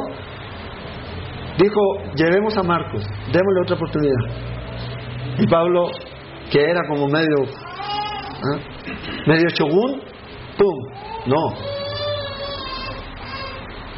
[1.57, 1.81] dijo,
[2.15, 4.49] llevemos a Marcos, démosle otra oportunidad.
[5.37, 5.91] Y Pablo,
[6.51, 8.59] que era como medio, ¿ah?
[9.27, 10.01] medio chogún,
[10.57, 10.77] ¡pum!
[11.27, 11.53] No.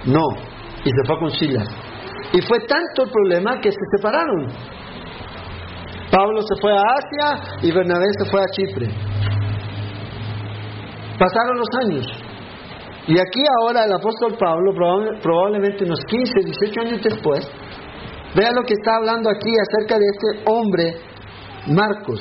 [0.05, 0.27] No.
[0.83, 1.67] Y se fue con Silas.
[2.33, 4.47] Y fue tanto el problema que se separaron.
[6.11, 8.87] Pablo se fue a Asia y Bernabé se fue a Chipre.
[11.17, 12.05] Pasaron los años.
[13.07, 14.73] Y aquí ahora el apóstol Pablo,
[15.21, 17.49] probablemente unos 15, 18 años después,
[18.35, 20.95] vea lo que está hablando aquí acerca de este hombre,
[21.67, 22.19] Marcos.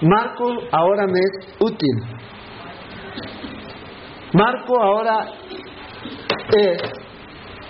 [0.00, 2.18] Marcos ahora me es útil.
[4.32, 5.26] Marco ahora
[6.56, 6.82] es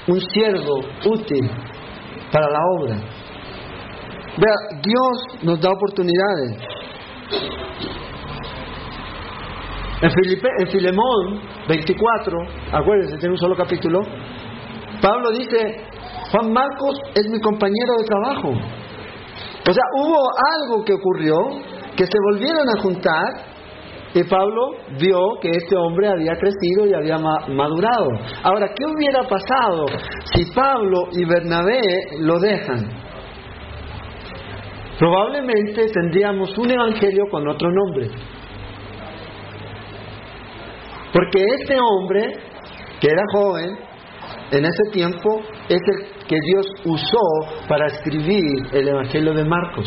[0.08, 1.50] un siervo útil
[2.30, 3.17] para la obra.
[4.38, 6.56] Vea, Dios nos da oportunidades.
[10.00, 12.38] En, Filipe, en Filemón 24,
[12.72, 14.00] acuérdense, tiene un solo capítulo,
[15.02, 15.76] Pablo dice,
[16.30, 18.48] Juan Marcos es mi compañero de trabajo.
[18.48, 21.36] O sea, hubo algo que ocurrió,
[21.96, 23.26] que se volvieron a juntar
[24.14, 28.08] y Pablo vio que este hombre había crecido y había madurado.
[28.44, 29.86] Ahora, ¿qué hubiera pasado
[30.32, 31.80] si Pablo y Bernabé
[32.20, 33.07] lo dejan?
[34.98, 38.10] Probablemente tendríamos un evangelio con otro nombre.
[41.12, 42.34] Porque este hombre,
[43.00, 43.78] que era joven,
[44.50, 49.86] en ese tiempo es el que Dios usó para escribir el Evangelio de Marcos.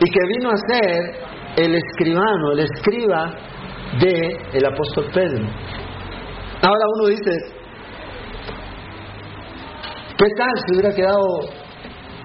[0.00, 1.14] Y que vino a ser
[1.56, 3.34] el escribano, el escriba
[3.98, 5.46] de el apóstol Pedro.
[6.62, 7.30] Ahora uno dice,
[10.18, 11.40] ¿qué tal si hubiera quedado,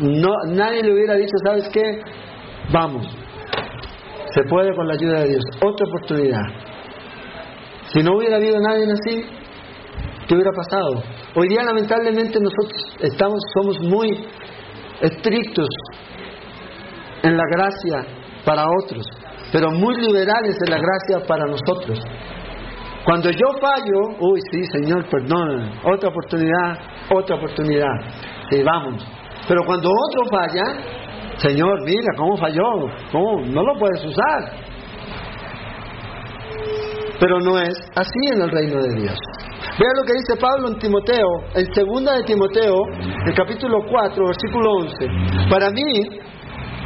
[0.01, 2.01] no, nadie le hubiera dicho, ¿sabes qué?
[2.71, 3.07] Vamos,
[4.33, 6.43] se puede con la ayuda de Dios, otra oportunidad.
[7.87, 9.25] Si no hubiera habido nadie así,
[10.27, 11.03] ¿qué hubiera pasado?
[11.35, 14.25] Hoy día lamentablemente nosotros estamos, somos muy
[15.01, 15.69] estrictos
[17.23, 18.05] en la gracia
[18.45, 19.05] para otros
[19.51, 21.99] pero muy liberales en la gracia para nosotros.
[23.03, 26.77] Cuando yo fallo, uy, sí, Señor, perdón, otra oportunidad,
[27.13, 27.93] otra oportunidad,
[28.49, 29.03] sí, vamos.
[29.47, 31.01] Pero cuando otro falla,
[31.37, 32.61] Señor, mira cómo falló,
[33.11, 33.41] ¿cómo?
[33.45, 34.71] No lo puedes usar.
[37.19, 39.17] Pero no es así en el reino de Dios.
[39.79, 42.75] Vea lo que dice Pablo en Timoteo, en segunda de Timoteo,
[43.27, 45.49] el capítulo 4, versículo 11.
[45.49, 46.09] Para mí,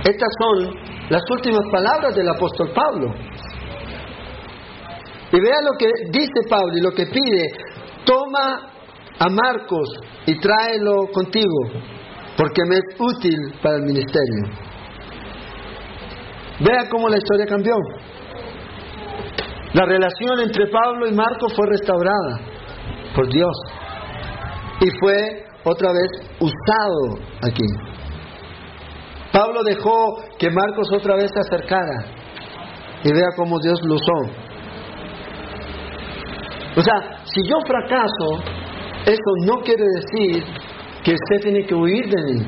[0.04, 0.76] estas son
[1.10, 3.14] las últimas palabras del apóstol Pablo.
[5.32, 7.48] Y vea lo que dice Pablo y lo que pide.
[8.06, 8.72] Toma
[9.20, 9.90] a Marcos
[10.28, 11.70] y tráelo contigo,
[12.38, 14.44] porque me es útil para el ministerio.
[16.60, 17.76] Vea cómo la historia cambió.
[19.74, 22.40] La relación entre Pablo y Marcos fue restaurada
[23.14, 23.56] por Dios
[24.80, 27.66] y fue otra vez usado aquí.
[29.34, 32.06] Pablo dejó que Marcos otra vez se acercara
[33.04, 34.46] y vea cómo Dios lo usó.
[36.78, 38.44] O sea, si yo fracaso,
[39.06, 40.44] eso no quiere decir
[41.06, 42.48] que usted tiene que huir de mí.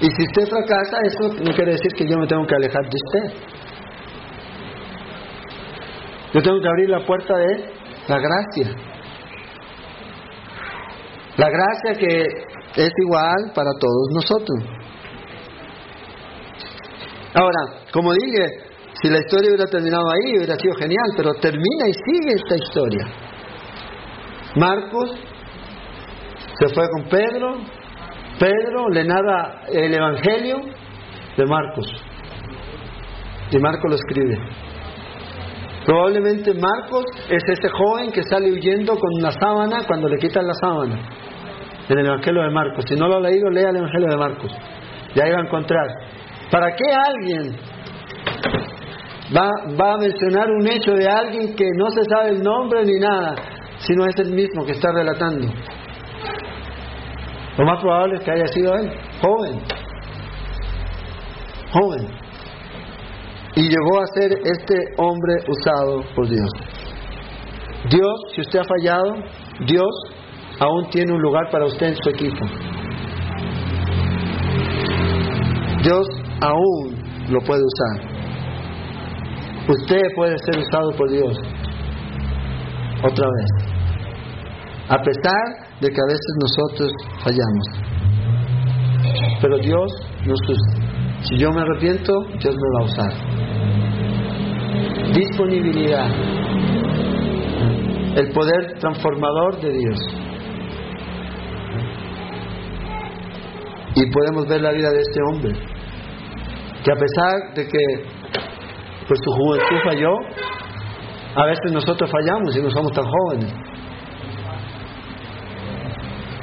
[0.00, 2.96] Y si usted fracasa, eso no quiere decir que yo me tengo que alejar de
[2.96, 3.32] usted.
[6.32, 7.70] Yo tengo que abrir la puerta de
[8.08, 8.76] la gracia.
[11.36, 14.58] La gracia que es igual para todos nosotros.
[17.34, 18.46] Ahora, como dije,
[19.00, 23.06] si la historia hubiera terminado ahí, hubiera sido genial, pero termina y sigue esta historia.
[24.56, 25.29] Marcos
[26.60, 27.54] se fue con Pedro,
[28.38, 30.58] Pedro le narra el Evangelio
[31.36, 31.86] de Marcos.
[33.50, 34.36] Y Marcos lo escribe.
[35.86, 40.52] Probablemente Marcos es ese joven que sale huyendo con una sábana cuando le quitan la
[40.54, 41.00] sábana.
[41.88, 42.84] En el Evangelio de Marcos.
[42.86, 44.52] Si no lo ha leído, lea el Evangelio de Marcos.
[45.14, 45.86] Ya iba a encontrar.
[46.50, 47.56] ¿Para qué alguien
[49.34, 49.48] va,
[49.80, 53.34] va a mencionar un hecho de alguien que no se sabe el nombre ni nada,
[53.78, 55.48] si no es el mismo que está relatando?
[57.60, 59.60] Lo más probable es que haya sido él, joven.
[61.70, 62.08] Joven.
[63.54, 66.48] Y llegó a ser este hombre usado por Dios.
[67.90, 69.12] Dios, si usted ha fallado,
[69.66, 69.90] Dios
[70.58, 72.46] aún tiene un lugar para usted en su equipo.
[75.82, 76.06] Dios
[76.40, 76.96] aún
[77.28, 78.08] lo puede usar.
[79.68, 81.36] Usted puede ser usado por Dios
[83.04, 83.74] otra vez.
[84.88, 86.92] A pesar de que a veces nosotros
[87.24, 87.66] fallamos.
[89.40, 89.90] Pero Dios
[90.26, 90.40] nos.
[91.22, 93.12] Si yo me arrepiento, Dios me va a usar.
[95.14, 96.08] Disponibilidad.
[98.16, 99.98] El poder transformador de Dios.
[103.96, 105.52] Y podemos ver la vida de este hombre,
[106.84, 107.78] que a pesar de que
[109.08, 110.14] pues su juventud falló,
[111.34, 113.69] a veces nosotros fallamos y no somos tan jóvenes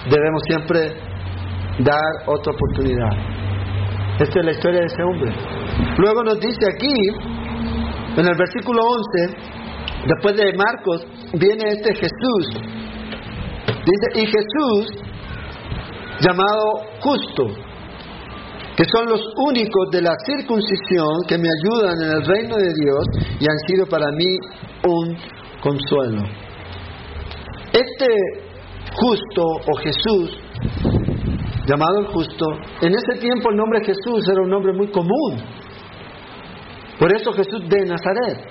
[0.10, 0.94] debemos siempre
[1.80, 3.38] dar otra oportunidad.
[4.20, 5.32] Esta es la historia de ese hombre.
[5.98, 6.96] Luego nos dice aquí,
[8.18, 9.38] en el versículo 11,
[10.08, 12.48] después de Marcos, viene este Jesús.
[13.68, 14.88] Dice, y Jesús,
[16.20, 17.46] llamado justo,
[18.76, 23.06] que son los únicos de la circuncisión que me ayudan en el reino de Dios
[23.40, 24.38] y han sido para mí
[24.84, 25.18] un
[25.62, 26.24] consuelo.
[27.74, 28.47] Este
[29.00, 30.40] justo o Jesús,
[31.66, 32.46] llamado el justo,
[32.82, 35.38] en ese tiempo el nombre Jesús era un nombre muy común.
[37.00, 38.50] Por eso Jesús de Nazaret.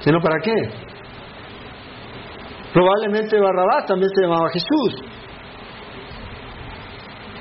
[0.00, 0.54] ¿Sino para qué?
[2.72, 5.02] Probablemente Barrabás también se llamaba Jesús.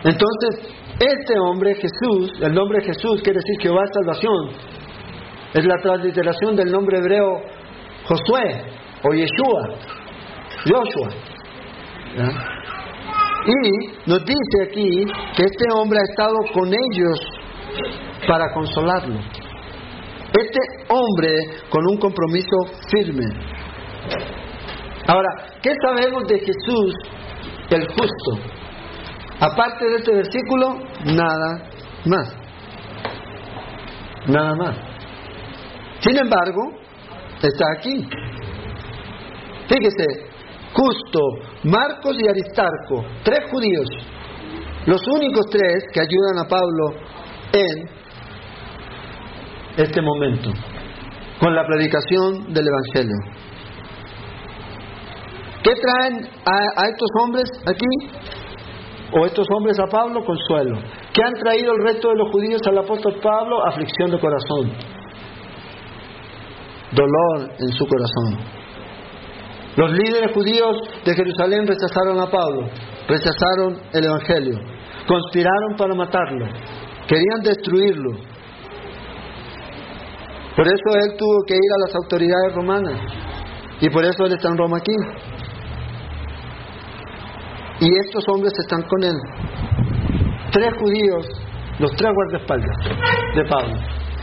[0.04, 4.50] Entonces, este hombre Jesús, el nombre Jesús quiere decir Jehová es salvación.
[5.54, 7.42] Es la transliteración del nombre hebreo
[8.06, 8.64] Josué
[9.04, 10.03] o Yeshua.
[10.66, 11.10] Joshua.
[13.46, 17.20] Y nos dice aquí que este hombre ha estado con ellos
[18.28, 19.20] para consolarlo.
[20.34, 21.36] Este hombre
[21.70, 22.58] con un compromiso
[22.90, 23.26] firme.
[25.08, 25.30] Ahora,
[25.62, 26.96] ¿qué sabemos de Jesús
[27.70, 28.54] el justo?
[29.40, 31.70] Aparte de este versículo, nada
[32.06, 32.36] más.
[34.28, 34.78] Nada más.
[36.00, 36.72] Sin embargo,
[37.42, 38.08] está aquí.
[39.68, 40.33] Fíjese,
[40.74, 41.20] Justo,
[41.64, 43.88] Marcos y Aristarco, tres judíos,
[44.88, 47.00] los únicos tres que ayudan a Pablo
[47.54, 47.90] en
[49.78, 50.50] este momento,
[51.40, 53.16] con la predicación del Evangelio.
[55.64, 57.86] ¿Qué traen a, estos hombres aquí?
[59.14, 60.26] ¿O estos hombres a Pablo?
[60.26, 60.78] Consuelo.
[61.14, 63.66] ¿Qué han traído el resto de los judíos al apóstol Pablo?
[63.66, 64.74] Aflicción de corazón.
[66.92, 68.63] Dolor en su corazón.
[69.76, 72.70] Los líderes judíos de Jerusalén rechazaron a Pablo,
[73.08, 74.60] rechazaron el Evangelio,
[75.08, 76.46] conspiraron para matarlo,
[77.08, 78.12] querían destruirlo.
[80.56, 83.00] Por eso él tuvo que ir a las autoridades romanas
[83.82, 84.96] y por eso él está en Roma aquí.
[87.80, 89.16] Y estos hombres están con él.
[90.52, 91.26] Tres judíos,
[91.80, 92.78] los tres guardaespaldas
[93.36, 93.76] de Pablo,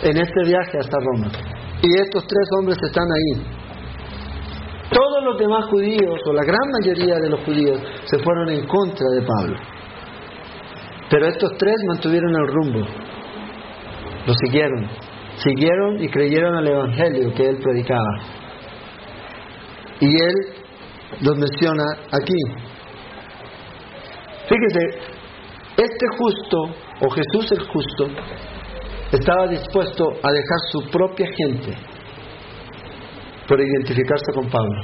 [0.03, 1.27] en este viaje hasta Roma.
[1.83, 3.60] Y estos tres hombres están ahí
[4.91, 9.07] todos los demás judíos, o la gran mayoría de los judíos, se fueron en contra
[9.15, 9.57] de Pablo.
[11.09, 12.81] Pero estos tres mantuvieron el rumbo,
[14.27, 14.89] lo siguieron,
[15.37, 18.19] siguieron y creyeron al Evangelio que él predicaba.
[20.01, 20.35] Y él
[21.23, 22.41] los menciona aquí.
[24.49, 25.11] Fíjese,
[25.77, 26.57] este justo,
[27.03, 28.07] o Jesús el justo,
[29.13, 31.90] estaba dispuesto a dejar su propia gente
[33.51, 34.81] por identificarse con Pablo.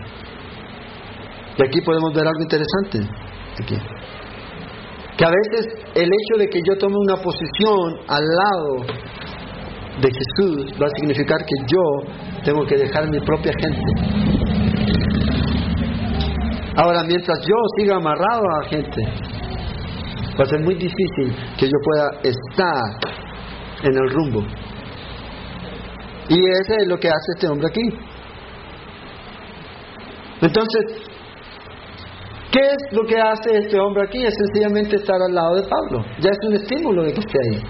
[1.56, 2.98] Y aquí podemos ver algo interesante.
[3.62, 3.76] Aquí.
[5.16, 8.86] Que a veces el hecho de que yo tome una posición al lado
[10.02, 13.82] de Jesús va a significar que yo tengo que dejar mi propia gente.
[16.76, 19.02] Ahora, mientras yo siga amarrado a la gente,
[20.38, 23.14] va a ser muy difícil que yo pueda estar
[23.84, 24.40] en el rumbo.
[26.28, 28.15] Y ese es lo que hace este hombre aquí.
[30.40, 30.84] Entonces,
[32.52, 34.24] ¿qué es lo que hace este hombre aquí?
[34.24, 36.04] Es sencillamente estar al lado de Pablo.
[36.20, 37.62] Ya es un estímulo de que esté ahí.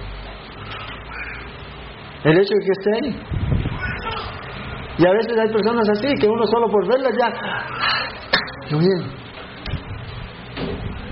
[2.25, 3.37] El hecho de que esté ahí.
[4.99, 8.77] Y a veces hay personas así que uno solo por verlas ya.
[8.77, 9.27] Muy bien.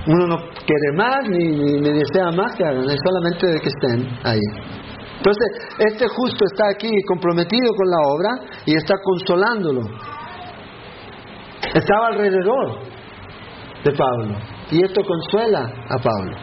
[0.07, 0.37] Uno no
[0.67, 4.75] quiere más ni, ni, desea más que hagan, es solamente de que estén ahí.
[5.17, 5.49] Entonces,
[5.79, 8.29] este justo está aquí comprometido con la obra
[8.67, 9.83] y está consolándolo.
[11.75, 12.79] Estaba alrededor
[13.85, 14.37] de Pablo
[14.71, 15.61] y esto consuela
[15.91, 16.37] a Pablo.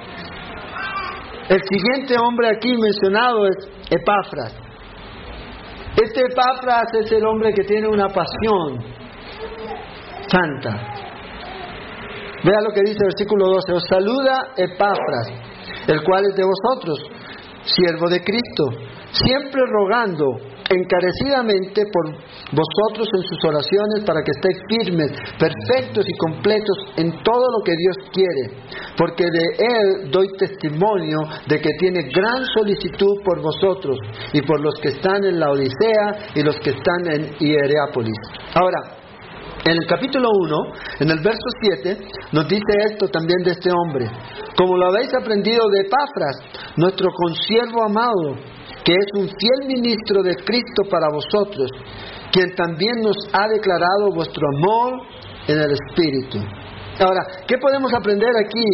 [1.49, 4.55] El siguiente hombre aquí mencionado es Epafras.
[6.01, 8.83] Este Epafras es el hombre que tiene una pasión
[10.27, 10.69] santa.
[12.43, 13.73] Vea lo que dice el versículo 12.
[13.73, 15.27] Os saluda Epafras,
[15.87, 16.99] el cual es de vosotros,
[17.63, 18.63] siervo de Cristo,
[19.11, 20.25] siempre rogando
[20.71, 22.05] encarecidamente por
[22.55, 27.75] vosotros en sus oraciones para que estéis firmes, perfectos y completos en todo lo que
[27.75, 28.55] Dios quiere,
[28.97, 33.97] porque de Él doy testimonio de que tiene gran solicitud por vosotros
[34.33, 38.17] y por los que están en la Odisea y los que están en Hierápolis.
[38.55, 39.01] Ahora,
[39.63, 40.57] en el capítulo 1,
[41.01, 41.97] en el verso 7,
[42.31, 44.09] nos dice esto también de este hombre.
[44.57, 46.37] Como lo habéis aprendido de Epafras,
[46.77, 48.37] nuestro consiervo amado,
[48.83, 51.69] que es un fiel ministro de Cristo para vosotros,
[52.31, 55.01] quien también nos ha declarado vuestro amor
[55.47, 56.39] en el Espíritu.
[56.99, 58.65] Ahora, ¿qué podemos aprender aquí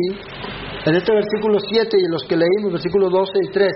[0.85, 3.73] en este versículo 7 y los que leímos, versículos 12 y 13?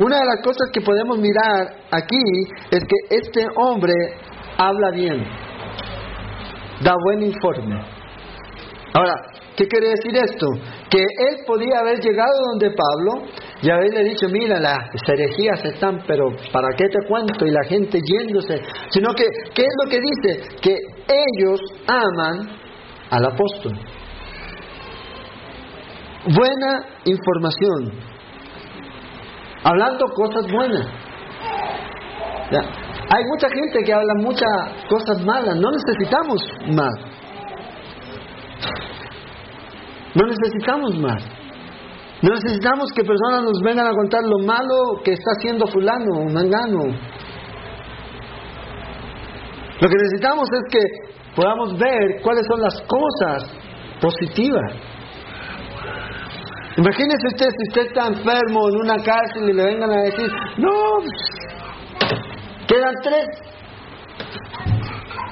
[0.00, 2.22] Una de las cosas que podemos mirar aquí
[2.70, 3.92] es que este hombre
[4.58, 5.46] habla bien
[6.82, 7.80] da buen informe.
[8.94, 9.14] Ahora,
[9.56, 10.46] ¿qué quiere decir esto?
[10.90, 13.26] Que él podía haber llegado donde Pablo
[13.62, 17.46] y haberle dicho, mira, las herejías están, pero ¿para qué te cuento?
[17.46, 18.62] Y la gente yéndose.
[18.90, 20.60] Sino que, ¿qué es lo que dice?
[20.60, 20.76] Que
[21.08, 22.48] ellos aman
[23.10, 23.72] al apóstol.
[26.34, 27.92] Buena información.
[29.64, 30.86] Hablando cosas buenas.
[32.50, 34.48] Hay mucha gente que habla muchas
[34.88, 37.15] cosas malas, no necesitamos más.
[40.16, 41.22] No necesitamos más.
[42.22, 46.24] No necesitamos que personas nos vengan a contar lo malo que está haciendo fulano o
[46.32, 46.84] mangano.
[49.78, 50.80] Lo que necesitamos es que
[51.36, 53.44] podamos ver cuáles son las cosas
[54.00, 54.72] positivas.
[56.78, 60.98] Imagínese usted si usted está enfermo en una cárcel y le vengan a decir, no,
[62.66, 63.26] Quedan tres.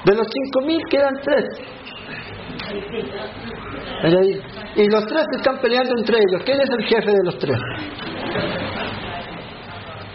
[0.05, 1.45] De los cinco mil quedan tres.
[4.75, 6.41] Y los tres están peleando entre ellos.
[6.45, 7.57] ¿Quién es el jefe de los tres?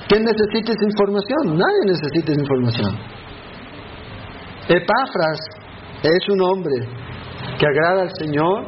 [0.09, 1.57] ¿Quién necesita esa información?
[1.57, 2.99] Nadie necesita esa información.
[4.69, 5.41] Epafras
[6.03, 6.87] es un hombre
[7.59, 8.67] que agrada al Señor,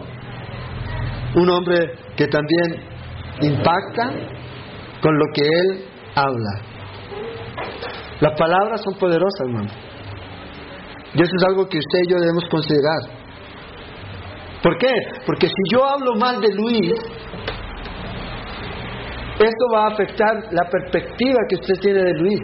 [1.35, 2.83] un hombre que también
[3.41, 4.11] impacta
[5.01, 5.85] con lo que Él
[6.15, 6.73] habla.
[8.21, 9.71] Las palabras son poderosas, hermano.
[11.15, 13.22] Y eso es algo que usted y yo debemos considerar.
[14.63, 14.93] ¿Por qué?
[15.27, 16.93] Porque si yo hablo mal de Luis,
[19.39, 22.41] esto va a afectar la perspectiva que usted tiene de Luis.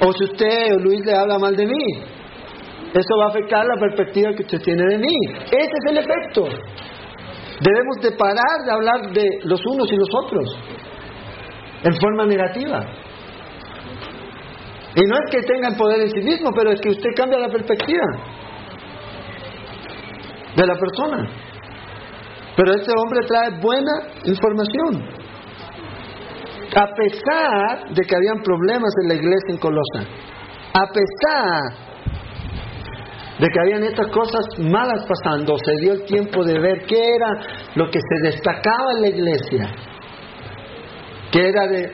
[0.00, 1.86] O si usted o Luis le habla mal de mí,
[2.94, 5.16] eso va a afectar la perspectiva que usted tiene de mí.
[5.46, 6.44] Ese es el efecto.
[7.60, 10.56] Debemos de parar de hablar de los unos y los otros
[11.82, 12.80] en forma negativa.
[14.94, 17.48] Y no es que tengan poder en sí mismo, pero es que usted cambia la
[17.48, 18.04] perspectiva
[20.56, 21.28] de la persona.
[22.56, 23.92] Pero este hombre trae buena
[24.24, 25.24] información.
[26.76, 30.00] A pesar de que habían problemas en la iglesia en Colosa,
[30.72, 31.84] a pesar
[33.38, 37.40] de que habían estas cosas malas pasando, se dio el tiempo de ver qué era
[37.74, 39.74] lo que se destacaba en la iglesia,
[41.32, 41.92] que era de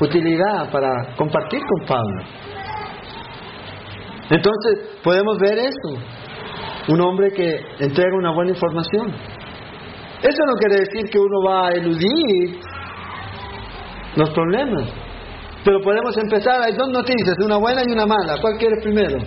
[0.00, 2.22] utilidad para compartir con Pablo.
[4.30, 6.17] Entonces, podemos ver eso.
[6.88, 9.14] Un hombre que entrega una buena información.
[10.22, 12.60] Eso no quiere decir que uno va a eludir
[14.16, 14.88] los problemas.
[15.64, 18.40] Pero podemos empezar, hay dos noticias, una buena y una mala.
[18.40, 19.18] ¿Cuál quieres primero?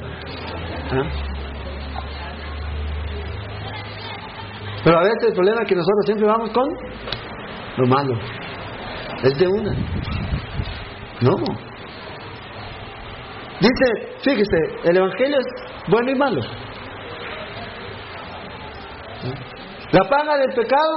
[0.91, 1.31] ¿Ah?
[4.83, 6.67] Pero a veces el problema es que nosotros siempre vamos con
[7.77, 8.15] lo malo.
[9.23, 9.71] es de una.
[11.21, 11.35] No.
[13.59, 15.45] Dice, fíjese, el Evangelio es
[15.87, 16.41] bueno y malo.
[19.91, 20.95] La paga del pecado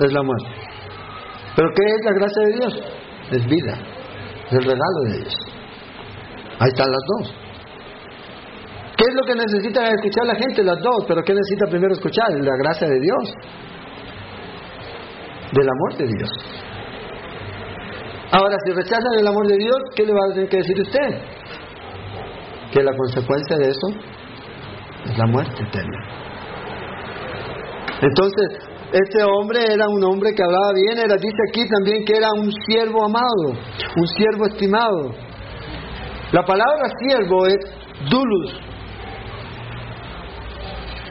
[0.00, 0.48] es la muerte.
[1.56, 2.74] ¿Pero qué es la gracia de Dios?
[3.32, 3.74] Es vida,
[4.46, 5.34] es el regalo de Dios.
[6.60, 7.34] Ahí están las dos.
[8.96, 10.62] ¿Qué es lo que necesita escuchar la gente?
[10.62, 12.30] Las dos, pero ¿qué necesita primero escuchar?
[12.32, 13.34] La gracia de Dios,
[15.52, 16.30] del amor de Dios.
[18.32, 21.20] Ahora, si rechazan el amor de Dios, ¿qué le va a tener que decir usted?
[22.72, 23.88] Que la consecuencia de eso
[25.06, 26.27] es la muerte eterna.
[28.00, 28.46] Entonces,
[28.92, 32.50] este hombre era un hombre que hablaba bien, era, dice aquí también que era un
[32.66, 33.58] siervo amado,
[33.96, 35.10] un siervo estimado.
[36.32, 37.58] La palabra siervo es
[38.08, 38.52] dulus,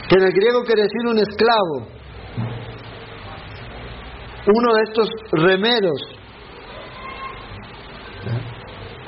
[0.09, 1.97] que en el griego quiere decir un esclavo,
[4.47, 6.01] uno de estos remeros,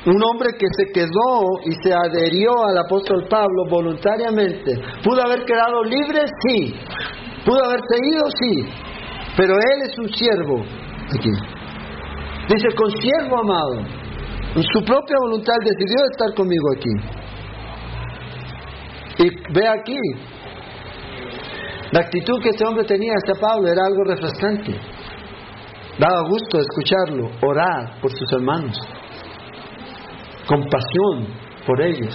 [0.05, 4.79] un hombre que se quedó y se adherió al apóstol Pablo voluntariamente.
[5.03, 6.21] ¿Pudo haber quedado libre?
[6.47, 6.73] Sí.
[7.49, 8.21] ¿Pudo haberse ido?
[8.39, 8.69] Sí.
[9.35, 11.31] Pero él es un siervo aquí.
[12.47, 13.79] Dice, con siervo amado,
[14.55, 16.93] en su propia voluntad decidió estar conmigo aquí.
[19.23, 19.97] Y ve aquí,
[21.91, 24.79] la actitud que este hombre tenía hacia Pablo era algo refrescante.
[25.97, 28.77] Daba gusto escucharlo, orar por sus hermanos,
[30.47, 31.33] compasión
[31.65, 32.13] por ellos.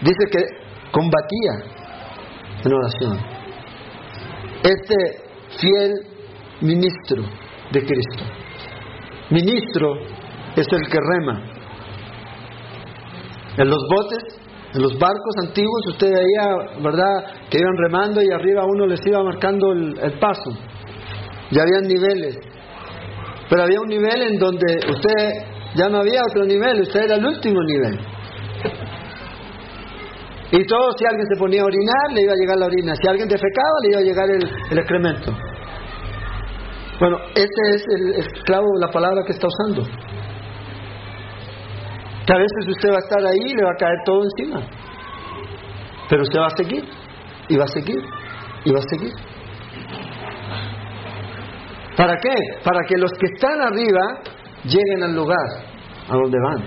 [0.00, 0.42] Dice que
[0.90, 1.52] combatía
[2.64, 3.33] en oración.
[4.64, 4.94] Este
[5.60, 5.92] fiel
[6.62, 7.22] ministro
[7.70, 8.24] de Cristo.
[9.28, 9.94] Ministro
[10.56, 11.42] es el que rema.
[13.58, 14.40] En los botes,
[14.72, 19.22] en los barcos antiguos, usted veía, ¿verdad?, que iban remando y arriba uno les iba
[19.22, 20.50] marcando el, paso.
[21.50, 22.38] Ya habían niveles.
[23.50, 27.26] Pero había un nivel en donde usted ya no había otro nivel, usted era el
[27.26, 28.13] último nivel.
[30.56, 32.94] Y todo, si alguien se ponía a orinar, le iba a llegar la orina.
[32.94, 35.32] Si alguien defecaba, le iba a llegar el, excremento.
[37.00, 39.82] Bueno, este es el esclavo, la palabra que está usando.
[42.24, 44.60] Que a veces usted va a estar ahí y le va a caer todo encima.
[46.08, 46.84] Pero usted va a seguir,
[47.48, 48.02] y va a seguir,
[48.64, 49.12] y va a seguir.
[51.96, 52.34] ¿Para qué?
[52.62, 54.20] Para que los que están arriba
[54.62, 55.48] lleguen al lugar
[56.08, 56.62] a donde van.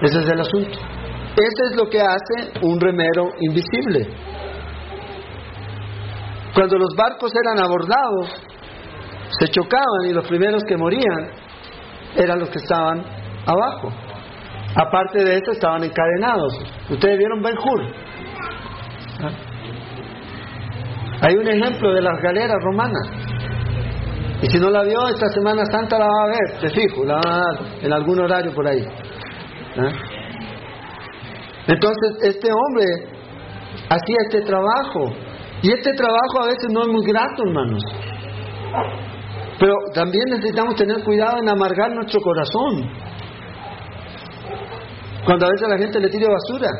[0.00, 0.89] Ese es el asunto.
[1.40, 4.06] Ese es lo que hace un remero invisible.
[6.54, 8.28] Cuando los barcos eran abordados,
[9.38, 11.30] se chocaban y los primeros que morían
[12.14, 13.02] eran los que estaban
[13.46, 13.90] abajo.
[14.76, 16.52] Aparte de eso, estaban encadenados.
[16.90, 17.84] Ustedes vieron Ben Hur.
[19.22, 19.30] ¿Ah?
[21.22, 23.08] Hay un ejemplo de las galeras romanas.
[24.42, 27.14] Y si no la vio, esta Semana Santa la va a ver, te fijo, la
[27.14, 28.84] va a dar en algún horario por ahí.
[29.78, 30.19] ¿Ah?
[31.70, 32.84] Entonces, este hombre
[33.88, 35.12] hacía este trabajo.
[35.62, 37.82] Y este trabajo a veces no es muy grato, hermanos.
[39.60, 42.90] Pero también necesitamos tener cuidado en amargar nuestro corazón.
[45.24, 46.70] Cuando a veces la gente le tira basura.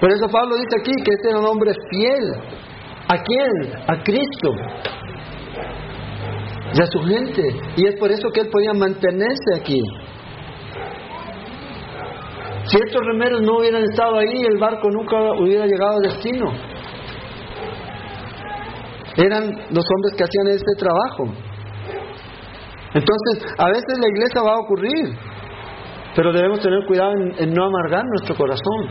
[0.00, 2.32] Por eso Pablo dice aquí que este era un hombre fiel.
[3.06, 3.74] ¿A quién?
[3.86, 4.50] A Cristo.
[6.74, 7.42] Y a su gente.
[7.76, 9.80] Y es por eso que él podía mantenerse aquí.
[12.66, 16.46] Si estos remeros no hubieran estado ahí, el barco nunca hubiera llegado a destino.
[19.16, 21.24] Eran los hombres que hacían este trabajo.
[22.94, 25.14] Entonces, a veces la iglesia va a ocurrir,
[26.16, 28.88] pero debemos tener cuidado en, en no amargar nuestro corazón.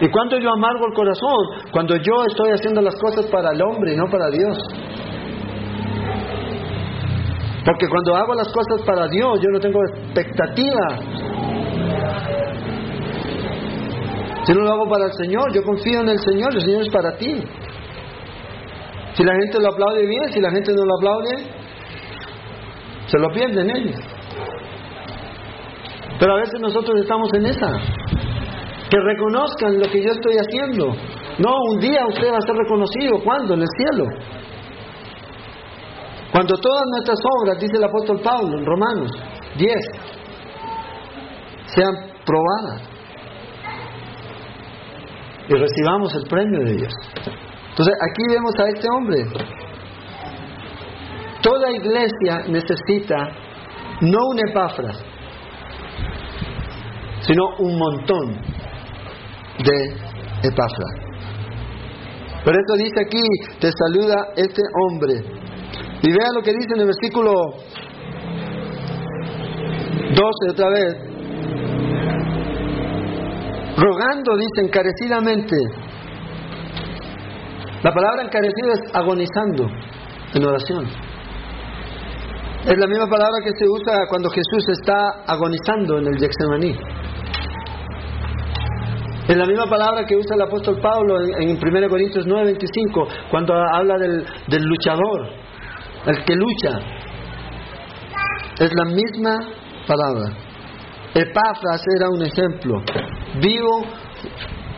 [0.00, 1.70] ¿Y cuánto yo amargo el corazón?
[1.70, 4.56] Cuando yo estoy haciendo las cosas para el hombre y no para Dios.
[7.64, 10.98] Porque cuando hago las cosas para Dios, yo no tengo expectativa
[14.44, 16.88] Si no lo hago para el Señor, yo confío en el Señor, el Señor es
[16.88, 17.42] para ti.
[19.14, 21.60] Si la gente lo aplaude bien, si la gente no lo aplaude,
[23.06, 24.00] se lo pierden ellos.
[26.18, 27.68] Pero a veces nosotros estamos en esa.
[28.90, 30.86] Que reconozcan lo que yo estoy haciendo.
[31.38, 33.22] No, un día usted va a ser reconocido.
[33.22, 33.54] ¿Cuándo?
[33.54, 34.04] En el cielo.
[36.32, 39.10] Cuando todas nuestras obras, dice el apóstol Pablo en Romanos
[39.56, 39.74] 10,
[41.66, 42.89] sean probadas
[45.50, 46.92] y recibamos el premio de Dios.
[47.70, 49.26] Entonces aquí vemos a este hombre.
[51.42, 53.16] Toda iglesia necesita
[54.00, 55.02] no un epáfras,
[57.22, 58.40] sino un montón
[59.64, 61.10] de epáfras.
[62.44, 63.22] Por eso dice aquí,
[63.60, 65.14] te saluda este hombre.
[66.02, 67.32] Y vea lo que dice en el versículo
[70.14, 71.09] 12 otra vez.
[73.80, 75.56] Rogando, dice, encarecidamente.
[77.82, 79.66] La palabra encarecido es agonizando
[80.34, 80.84] en oración.
[82.66, 86.76] Es la misma palabra que se usa cuando Jesús está agonizando en el Getsemaní.
[89.28, 93.96] Es la misma palabra que usa el apóstol Pablo en, 1 Corintios 9:25, cuando habla
[93.96, 95.26] del, del luchador,
[96.04, 96.80] el que lucha.
[98.58, 99.38] Es la misma
[99.86, 100.36] palabra.
[101.14, 102.82] Epafras era un ejemplo
[103.38, 103.84] vivo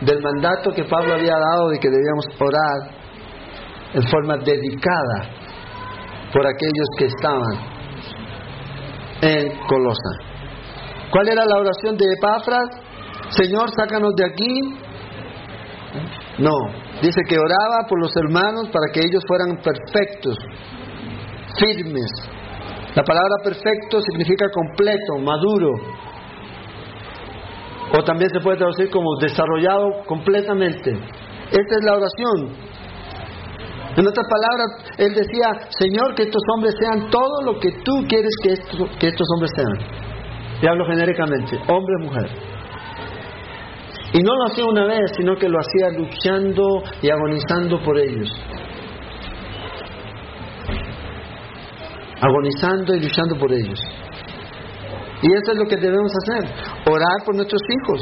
[0.01, 3.03] del mandato que Pablo había dado de que debíamos orar
[3.93, 5.29] en forma dedicada
[6.33, 7.73] por aquellos que estaban
[9.21, 10.33] en Colosa.
[11.11, 12.69] ¿Cuál era la oración de Epafras?
[13.29, 14.59] Señor, sácanos de aquí.
[16.39, 16.55] No,
[17.01, 20.37] dice que oraba por los hermanos para que ellos fueran perfectos,
[21.59, 22.11] firmes.
[22.95, 25.71] La palabra perfecto significa completo, maduro.
[27.95, 30.91] O también se puede traducir como desarrollado completamente.
[30.91, 32.73] Esta es la oración
[33.95, 38.33] en otras palabras, él decía, Señor, que estos hombres sean todo lo que tú quieres
[38.41, 40.63] que estos, que estos hombres sean.
[40.63, 42.29] Y hablo genéricamente, hombre, mujer.
[44.13, 46.63] Y no lo hacía una vez, sino que lo hacía luchando
[47.03, 48.29] y agonizando por ellos.
[52.19, 53.79] Agonizando y luchando por ellos.
[55.23, 56.51] Y eso es lo que debemos hacer,
[56.85, 58.01] orar por nuestros hijos,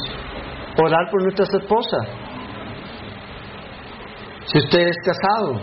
[0.84, 2.08] orar por nuestras esposas.
[4.46, 5.62] Si usted es casado,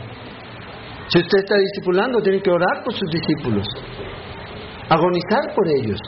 [1.09, 3.67] si usted está discipulando, tiene que orar por sus discípulos,
[4.89, 5.99] agonizar por ellos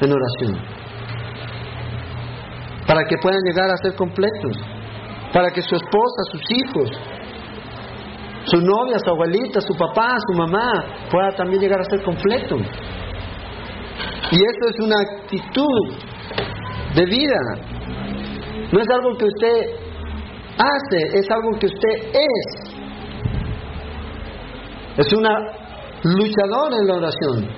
[0.00, 0.54] en oración,
[2.86, 4.56] para que puedan llegar a ser completos,
[5.32, 6.90] para que su esposa, sus hijos,
[8.44, 10.70] su novia, su abuelita, su papá, su mamá,
[11.10, 12.62] pueda también llegar a ser completos.
[14.30, 16.06] Y eso es una actitud
[16.94, 17.40] de vida.
[18.72, 19.86] No es algo que usted
[20.58, 22.76] hace, es algo que usted es.
[24.96, 25.38] Es una
[26.02, 27.48] luchadora en la oración.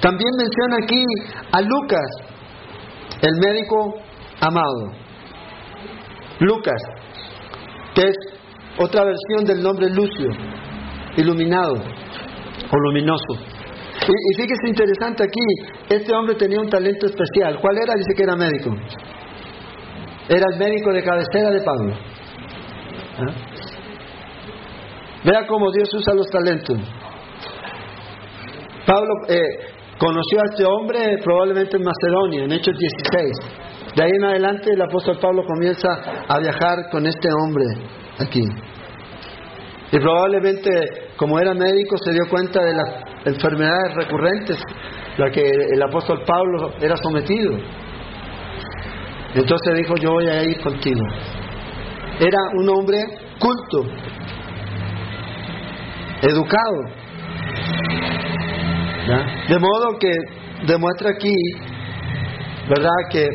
[0.00, 1.04] También menciona aquí
[1.52, 2.10] a Lucas,
[3.22, 3.94] el médico
[4.40, 4.92] amado.
[6.40, 6.82] Lucas,
[7.94, 8.16] que es
[8.78, 10.28] otra versión del nombre Lucio,
[11.16, 13.51] iluminado o luminoso.
[14.08, 15.40] Y, fíjese interesante aquí,
[15.88, 17.60] este hombre tenía un talento especial.
[17.60, 17.94] ¿Cuál era?
[17.94, 18.70] Dice que era médico.
[20.28, 21.94] Era el médico de cabecera de Pablo.
[23.18, 23.52] ¿Ah?
[25.24, 26.78] Vea cómo Dios usa los talentos.
[28.84, 29.40] Pablo eh,
[29.98, 33.62] conoció a este hombre probablemente en Macedonia, en Hechos 16.
[33.94, 35.88] De ahí en adelante el apóstol Pablo comienza
[36.26, 37.64] a viajar con este hombre
[38.18, 38.42] aquí.
[39.92, 40.70] Y probablemente,
[41.22, 42.88] como era médico, se dio cuenta de las
[43.26, 47.52] enfermedades recurrentes a las que el apóstol Pablo era sometido.
[49.32, 51.00] Entonces dijo, yo voy a ir contigo.
[52.18, 52.98] Era un hombre
[53.38, 53.84] culto,
[56.22, 56.82] educado.
[59.48, 60.10] De modo que
[60.66, 61.36] demuestra aquí,
[62.68, 62.90] ¿verdad?
[63.12, 63.28] Que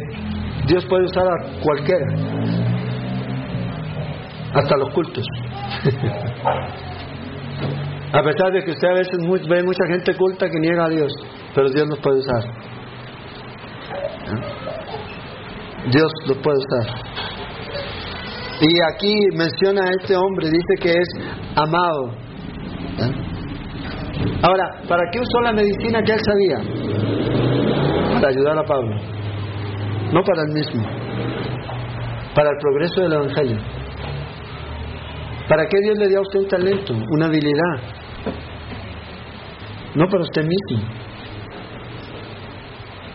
[0.68, 2.06] Dios puede usar a cualquiera,
[4.56, 5.26] hasta los cultos.
[8.14, 9.18] a pesar de que usted a veces
[9.50, 11.12] ve mucha gente culta que niega a Dios,
[11.54, 12.44] pero Dios los puede usar.
[15.92, 16.96] Dios los puede usar.
[18.60, 21.08] Y aquí menciona a este hombre, dice que es
[21.56, 22.28] amado
[22.98, 23.28] ¿Eh?
[24.42, 26.58] Ahora, ¿para qué usó la medicina que él sabía?
[28.14, 28.96] Para ayudar a Pablo,
[30.12, 30.84] no para él mismo,
[32.34, 33.77] para el progreso del Evangelio.
[35.48, 37.76] ¿Para qué Dios le dio a usted un talento, una habilidad?
[39.96, 40.90] No para usted mismo.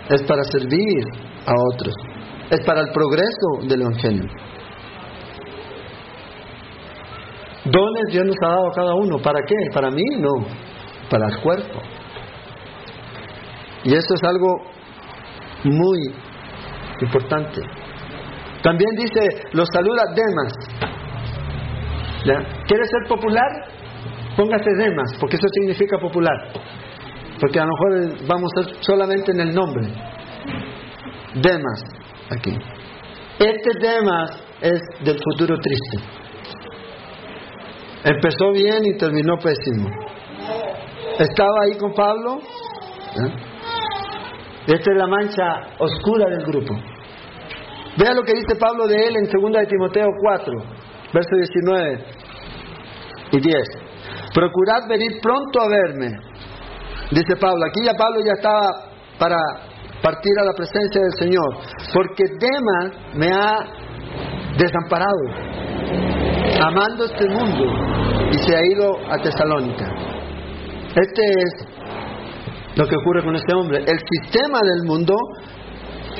[0.08, 1.04] Es para servir
[1.46, 1.94] a otros.
[2.50, 4.24] Es para el progreso del Evangelio.
[7.64, 9.18] Dones Dios nos ha dado a cada uno.
[9.18, 9.54] ¿Para qué?
[9.72, 10.02] ¿Para mí?
[10.18, 10.46] No.
[11.08, 11.80] Para el cuerpo.
[13.84, 14.48] Y esto es algo
[15.64, 15.98] muy
[17.00, 17.60] importante.
[18.62, 20.91] También dice, los saluda Demas.
[22.24, 23.48] ¿Quieres ser popular?
[24.36, 26.52] Póngase Demas, porque eso significa popular.
[27.40, 29.88] Porque a lo mejor vamos a solamente en el nombre.
[31.34, 31.84] Demas,
[32.30, 32.56] aquí.
[33.38, 36.22] Este Demas es del futuro triste.
[38.04, 39.88] Empezó bien y terminó pésimo.
[41.18, 42.40] Estaba ahí con Pablo.
[44.66, 45.44] Esta es la mancha
[45.78, 46.74] oscura del grupo.
[47.98, 50.52] Vea lo que dice Pablo de él en 2 de Timoteo 4.
[51.12, 52.04] Verso 19
[53.32, 53.58] y 10.
[54.34, 56.08] Procurad venir pronto a verme,
[57.10, 57.66] dice Pablo.
[57.68, 59.38] Aquí ya Pablo ya estaba para
[60.02, 61.58] partir a la presencia del Señor,
[61.94, 63.58] porque Demas me ha
[64.56, 65.22] desamparado,
[66.60, 67.64] amando este mundo,
[68.32, 69.86] y se ha ido a Tesalónica.
[70.94, 71.66] Este es
[72.76, 73.78] lo que ocurre con este hombre.
[73.78, 75.14] El sistema del mundo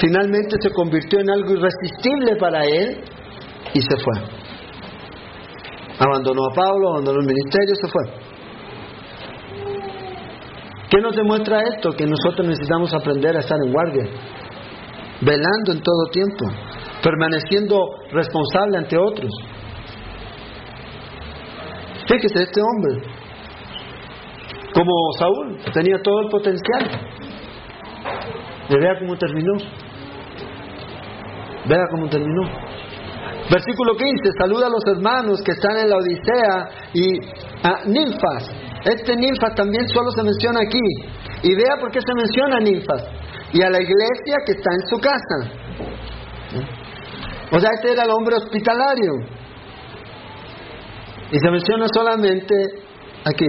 [0.01, 3.05] finalmente se convirtió en algo irresistible para él
[3.75, 4.42] y se fue.
[6.05, 8.03] Abandonó a Pablo, abandonó el ministerio, se fue.
[10.91, 11.93] ¿Qué nos demuestra esto?
[11.93, 14.05] Que nosotros necesitamos aprender a estar en guardia,
[15.21, 16.45] velando en todo tiempo,
[17.03, 17.77] permaneciendo
[18.11, 19.31] responsable ante otros.
[22.09, 23.09] Fíjese, este hombre,
[24.75, 26.91] como Saúl, tenía todo el potencial.
[28.69, 29.53] Vea cómo terminó.
[31.69, 32.72] Vea cómo terminó.
[33.51, 37.19] Versículo 15, saluda a los hermanos que están en la Odisea y
[37.63, 38.51] a ninfas.
[38.85, 40.81] Este ninfas también solo se menciona aquí.
[41.43, 43.05] Y vea por qué se menciona ninfas.
[43.53, 45.63] Y a la iglesia que está en su casa.
[47.51, 49.13] O sea, este era el hombre hospitalario.
[51.31, 52.55] Y se menciona solamente
[53.25, 53.49] aquí.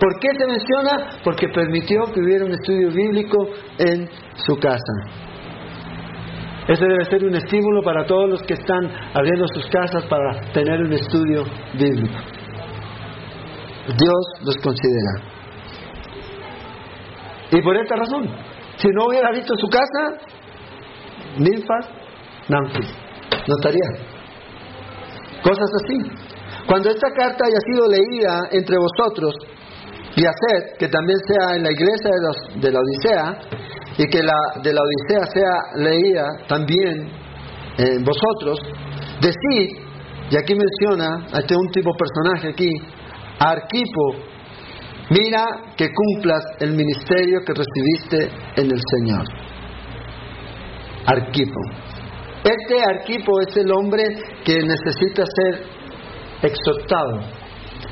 [0.00, 1.20] ¿Por qué se menciona?
[1.22, 5.29] Porque permitió que hubiera un estudio bíblico en su casa.
[6.70, 10.80] Ese debe ser un estímulo para todos los que están abriendo sus casas para tener
[10.80, 11.42] un estudio
[11.74, 12.14] bíblico.
[13.98, 15.20] Dios los considera.
[17.50, 18.30] Y por esta razón,
[18.76, 20.22] si no hubiera visto su casa,
[21.38, 21.88] ninfas,
[22.48, 22.94] nanfis,
[23.48, 24.06] no estaría.
[25.42, 26.08] Cosas así.
[26.68, 29.34] Cuando esta carta haya sido leída entre vosotros
[30.16, 33.60] y hacer que también sea en la iglesia de, los, de la Odisea,
[33.98, 37.10] y que la de la Odisea sea leída también
[37.78, 38.58] en vosotros,
[39.20, 39.76] decid,
[40.30, 42.70] y aquí menciona a este último personaje aquí,
[43.38, 44.16] Arquipo,
[45.10, 45.44] mira
[45.76, 49.24] que cumplas el ministerio que recibiste en el Señor.
[51.06, 51.60] Arquipo.
[52.44, 54.02] Este Arquipo es el hombre
[54.44, 55.62] que necesita ser
[56.42, 57.20] exhortado.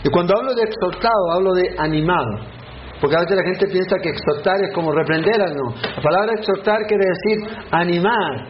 [0.05, 2.59] Y cuando hablo de exhortado, hablo de animado.
[3.01, 5.75] Porque a veces la gente piensa que exhortar es como reprender, no.
[5.97, 8.49] La palabra exhortar quiere decir animar.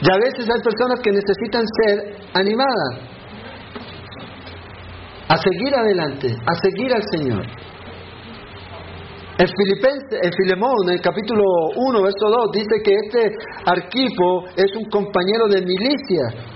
[0.00, 3.14] Y a veces hay personas que necesitan ser animadas
[5.28, 7.46] a seguir adelante, a seguir al Señor.
[9.36, 11.42] En, Filipense, en Filemón, en el capítulo
[11.74, 13.36] 1, verso 2, dice que este
[13.66, 16.53] Arquipo es un compañero de milicia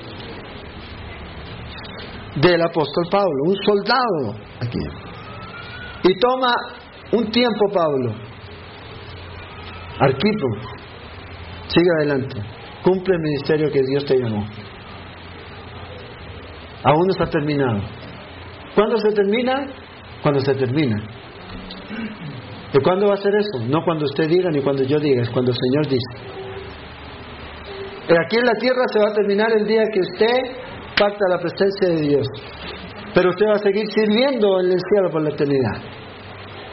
[2.40, 4.78] del apóstol Pablo, un soldado aquí.
[6.04, 6.54] Y toma
[7.12, 8.14] un tiempo, Pablo.
[10.00, 10.46] Arquipo,
[11.68, 12.40] sigue adelante.
[12.82, 14.46] Cumple el ministerio que Dios te llamó.
[16.84, 17.80] Aún no está terminado.
[18.74, 19.66] ¿Cuándo se termina?
[20.22, 20.96] Cuando se termina.
[22.72, 23.66] ¿Y cuándo va a ser eso?
[23.66, 26.38] No cuando usted diga ni cuando yo diga, es cuando el Señor dice.
[28.24, 30.68] Aquí en la tierra se va a terminar el día que usted
[30.98, 32.26] parta a la presencia de Dios.
[33.14, 35.98] Pero usted va a seguir sirviendo en el cielo por la eternidad.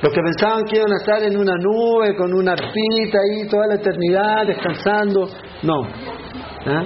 [0.01, 3.67] Los que pensaban que iban a estar en una nube con una arpita ahí toda
[3.67, 5.27] la eternidad descansando,
[5.63, 5.81] no.
[6.65, 6.83] ¿Ah?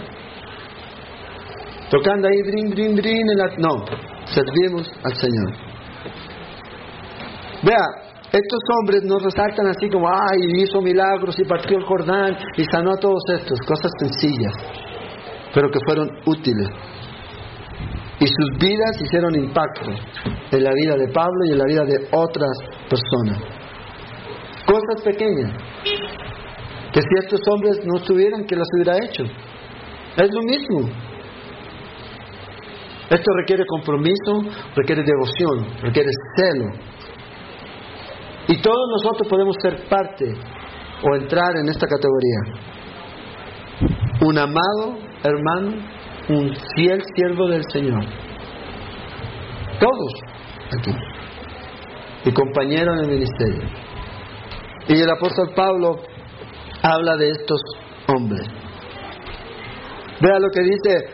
[1.90, 3.26] Tocando ahí, drin, drin, drin,
[3.58, 3.84] no.
[4.26, 5.52] Servimos al Señor.
[7.64, 12.64] Vea, estos hombres nos resaltan así como, ay, hizo milagros y partió el Jordán y
[12.66, 14.54] sanó a todos estos, cosas sencillas,
[15.54, 16.70] pero que fueron útiles
[18.20, 19.92] y sus vidas hicieron impacto
[20.52, 22.52] en la vida de Pablo y en la vida de otras
[22.90, 23.40] personas.
[24.66, 25.52] Cosas pequeñas
[26.92, 29.24] que si estos hombres no estuvieran, que las hubiera hecho.
[29.24, 30.90] Es lo mismo.
[33.10, 34.42] Esto requiere compromiso,
[34.76, 36.66] requiere devoción, requiere celo.
[38.48, 40.34] Y todos nosotros podemos ser parte
[41.04, 42.40] o entrar en esta categoría.
[44.22, 45.78] Un amado hermano
[46.30, 48.04] un fiel siervo del Señor.
[49.80, 50.14] Todos
[50.78, 50.92] aquí.
[52.26, 53.64] Y compañero en el ministerio.
[54.88, 56.02] Y el apóstol Pablo
[56.84, 57.62] habla de estos
[58.08, 58.46] hombres.
[60.22, 61.06] Vea lo que dice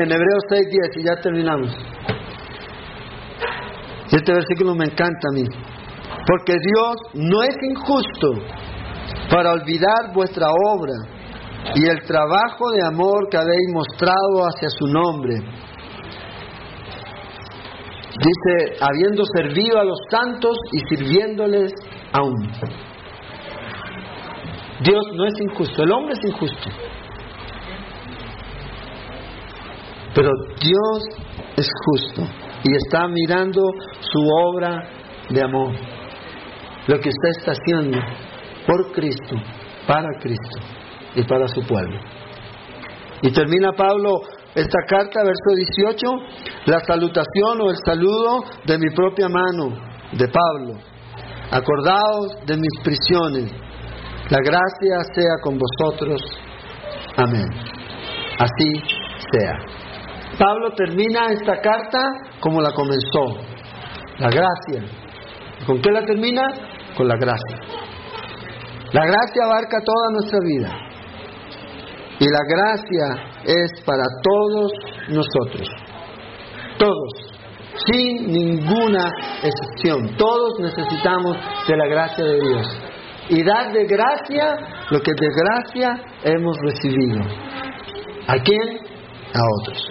[0.00, 1.74] en Hebreos 6:10 y ya terminamos.
[4.10, 5.44] Este versículo me encanta a mí.
[6.26, 8.32] Porque Dios no es injusto
[9.30, 11.17] para olvidar vuestra obra
[11.74, 15.34] y el trabajo de amor que habéis mostrado hacia su nombre.
[18.18, 21.72] Dice, habiendo servido a los santos y sirviéndoles
[22.12, 22.50] aún.
[24.80, 26.70] Dios no es injusto, el hombre es injusto.
[30.14, 30.30] Pero
[30.60, 31.04] Dios
[31.56, 32.22] es justo
[32.64, 33.62] y está mirando
[34.00, 34.82] su obra
[35.28, 35.72] de amor,
[36.86, 37.98] lo que usted está haciendo
[38.66, 39.36] por Cristo,
[39.86, 40.78] para Cristo
[41.14, 41.98] y para su pueblo.
[43.22, 44.20] Y termina Pablo
[44.54, 46.06] esta carta, verso 18,
[46.66, 49.76] la salutación o el saludo de mi propia mano,
[50.12, 50.80] de Pablo.
[51.50, 53.52] Acordaos de mis prisiones.
[54.30, 56.20] La gracia sea con vosotros.
[57.16, 57.46] Amén.
[58.38, 58.82] Así
[59.32, 59.54] sea.
[60.38, 61.98] Pablo termina esta carta
[62.40, 63.38] como la comenzó.
[64.18, 64.82] La gracia.
[65.66, 66.42] ¿Con qué la termina?
[66.96, 67.56] Con la gracia.
[68.92, 70.87] La gracia abarca toda nuestra vida.
[72.20, 74.72] Y la gracia es para todos
[75.08, 75.68] nosotros.
[76.78, 77.12] Todos.
[77.86, 79.12] Sin ninguna
[79.42, 80.16] excepción.
[80.16, 81.36] Todos necesitamos
[81.68, 82.66] de la gracia de Dios.
[83.30, 84.56] Y dar de gracia
[84.90, 87.20] lo que de gracia hemos recibido.
[88.26, 88.78] ¿A quién?
[89.32, 89.88] A otros.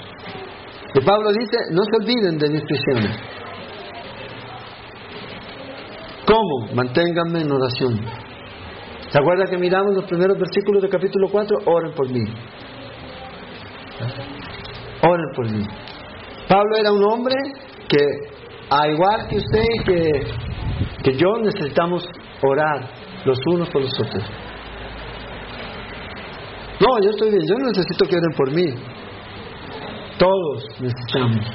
[0.95, 3.17] Y Pablo dice, no se olviden de mis prisiones.
[6.25, 6.73] ¿Cómo?
[6.73, 8.26] Manténganme en oración.
[9.09, 11.57] ¿Se acuerda que miramos los primeros versículos del capítulo 4?
[11.65, 12.23] Oren por mí.
[15.01, 15.63] Oren por mí.
[16.49, 17.35] Pablo era un hombre
[17.87, 17.97] que,
[18.69, 20.11] a igual que usted y que,
[21.03, 22.05] que yo, necesitamos
[22.41, 22.89] orar
[23.25, 24.23] los unos por los otros.
[26.79, 28.65] No, yo estoy bien, yo no necesito que oren por mí.
[30.19, 31.45] Todos necesitamos.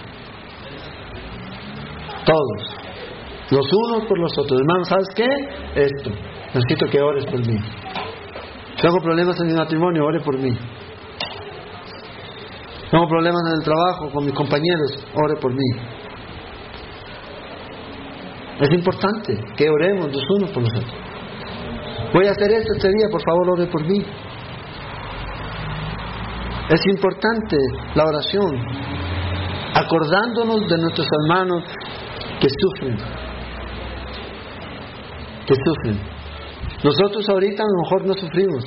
[2.25, 2.77] Todos.
[3.51, 4.59] Los unos por los otros.
[4.59, 5.29] Hermano, ¿sabes qué?
[5.75, 6.11] Esto.
[6.55, 7.57] Necesito que ores por mí.
[8.81, 10.51] Tengo problemas en mi matrimonio, ore por mí.
[12.91, 15.71] Tengo problemas en el trabajo con mis compañeros, ore por mí.
[18.61, 20.93] Es importante que oremos los unos por los otros.
[22.13, 24.05] Voy a hacer esto este día, por favor, ore por mí.
[26.69, 27.57] Es importante
[27.95, 28.57] la oración,
[29.75, 31.65] acordándonos de nuestros hermanos
[32.41, 32.97] que sufren,
[35.47, 36.22] que sufren.
[36.83, 38.65] Nosotros ahorita a lo mejor no sufrimos.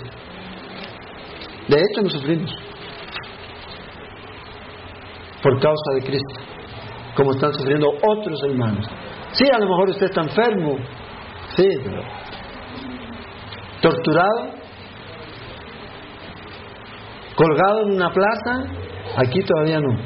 [1.68, 2.52] De hecho no sufrimos.
[5.44, 6.40] Por causa de Cristo.
[7.16, 8.86] Como están sufriendo otros hermanos.
[9.34, 10.78] Sí, a lo mejor usted está enfermo.
[11.56, 12.02] Sí, pero...
[13.82, 14.52] Torturado.
[17.36, 18.64] Colgado en una plaza.
[19.18, 19.98] Aquí todavía no.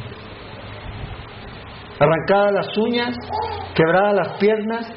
[2.00, 3.16] Arrancadas las uñas.
[3.76, 4.92] Quebradas las piernas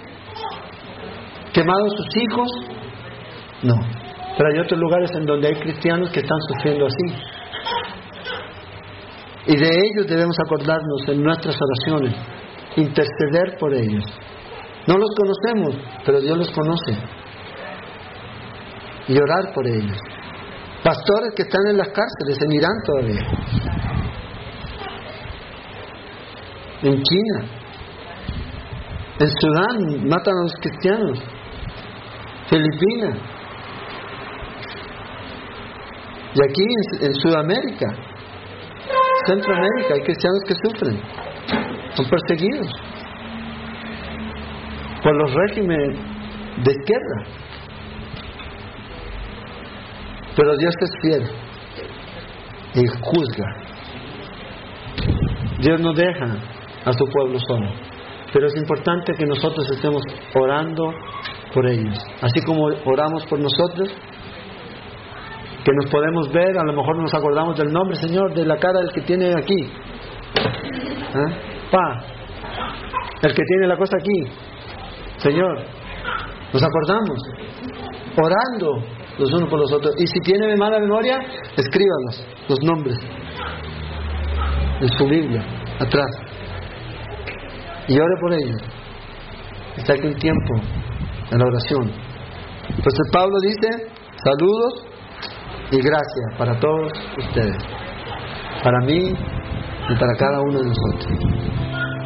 [1.52, 2.71] quemados sus hijos?
[3.62, 3.74] No.
[4.36, 7.42] Pero hay otros lugares en donde hay cristianos que están sufriendo así.
[9.46, 12.14] Y de ellos debemos acordarnos en nuestras oraciones,
[12.76, 14.04] interceder por ellos.
[14.86, 16.92] No los conocemos, pero Dios los conoce.
[19.08, 19.98] Y orar por ellos.
[20.82, 23.20] Pastores que están en las cárceles, en Irán todavía.
[26.82, 27.62] En China.
[29.20, 31.18] En Sudán matan a los cristianos.
[32.48, 33.41] Filipinas.
[36.34, 36.62] Y aquí
[37.02, 37.86] en, Sudamérica,
[39.26, 41.00] Centroamérica, hay cristianos que sufren,
[41.94, 42.68] son perseguidos
[45.02, 45.98] por los regímenes
[46.64, 47.42] de izquierda.
[50.36, 51.22] Pero Dios es fiel
[52.74, 53.46] y juzga.
[55.58, 56.36] Dios no deja
[56.84, 57.70] a su pueblo solo.
[58.32, 60.02] Pero es importante que nosotros estemos
[60.34, 60.90] orando
[61.52, 61.98] por ellos.
[62.22, 63.94] Así como oramos por nosotros,
[65.64, 68.80] que nos podemos ver, a lo mejor nos acordamos del nombre, Señor, de la cara
[68.80, 69.70] del que tiene aquí.
[71.14, 71.30] ¿Ah?
[71.70, 72.04] Pa,
[73.22, 74.32] el que tiene la cosa aquí.
[75.18, 75.64] Señor,
[76.52, 77.18] nos acordamos,
[78.16, 78.84] orando
[79.18, 79.94] los unos por los otros.
[79.98, 81.18] Y si tiene mala memoria,
[81.56, 82.98] escríbanos los nombres
[84.80, 85.44] en su Biblia,
[85.78, 86.10] atrás.
[87.86, 88.60] Y ore por ellos.
[89.76, 90.54] Está aquí un tiempo
[91.30, 91.92] en la oración.
[92.68, 93.88] Entonces Pablo dice,
[94.24, 94.91] saludos
[95.72, 97.56] y gracias para todos ustedes,
[98.62, 101.08] para mí y para cada uno de nosotros.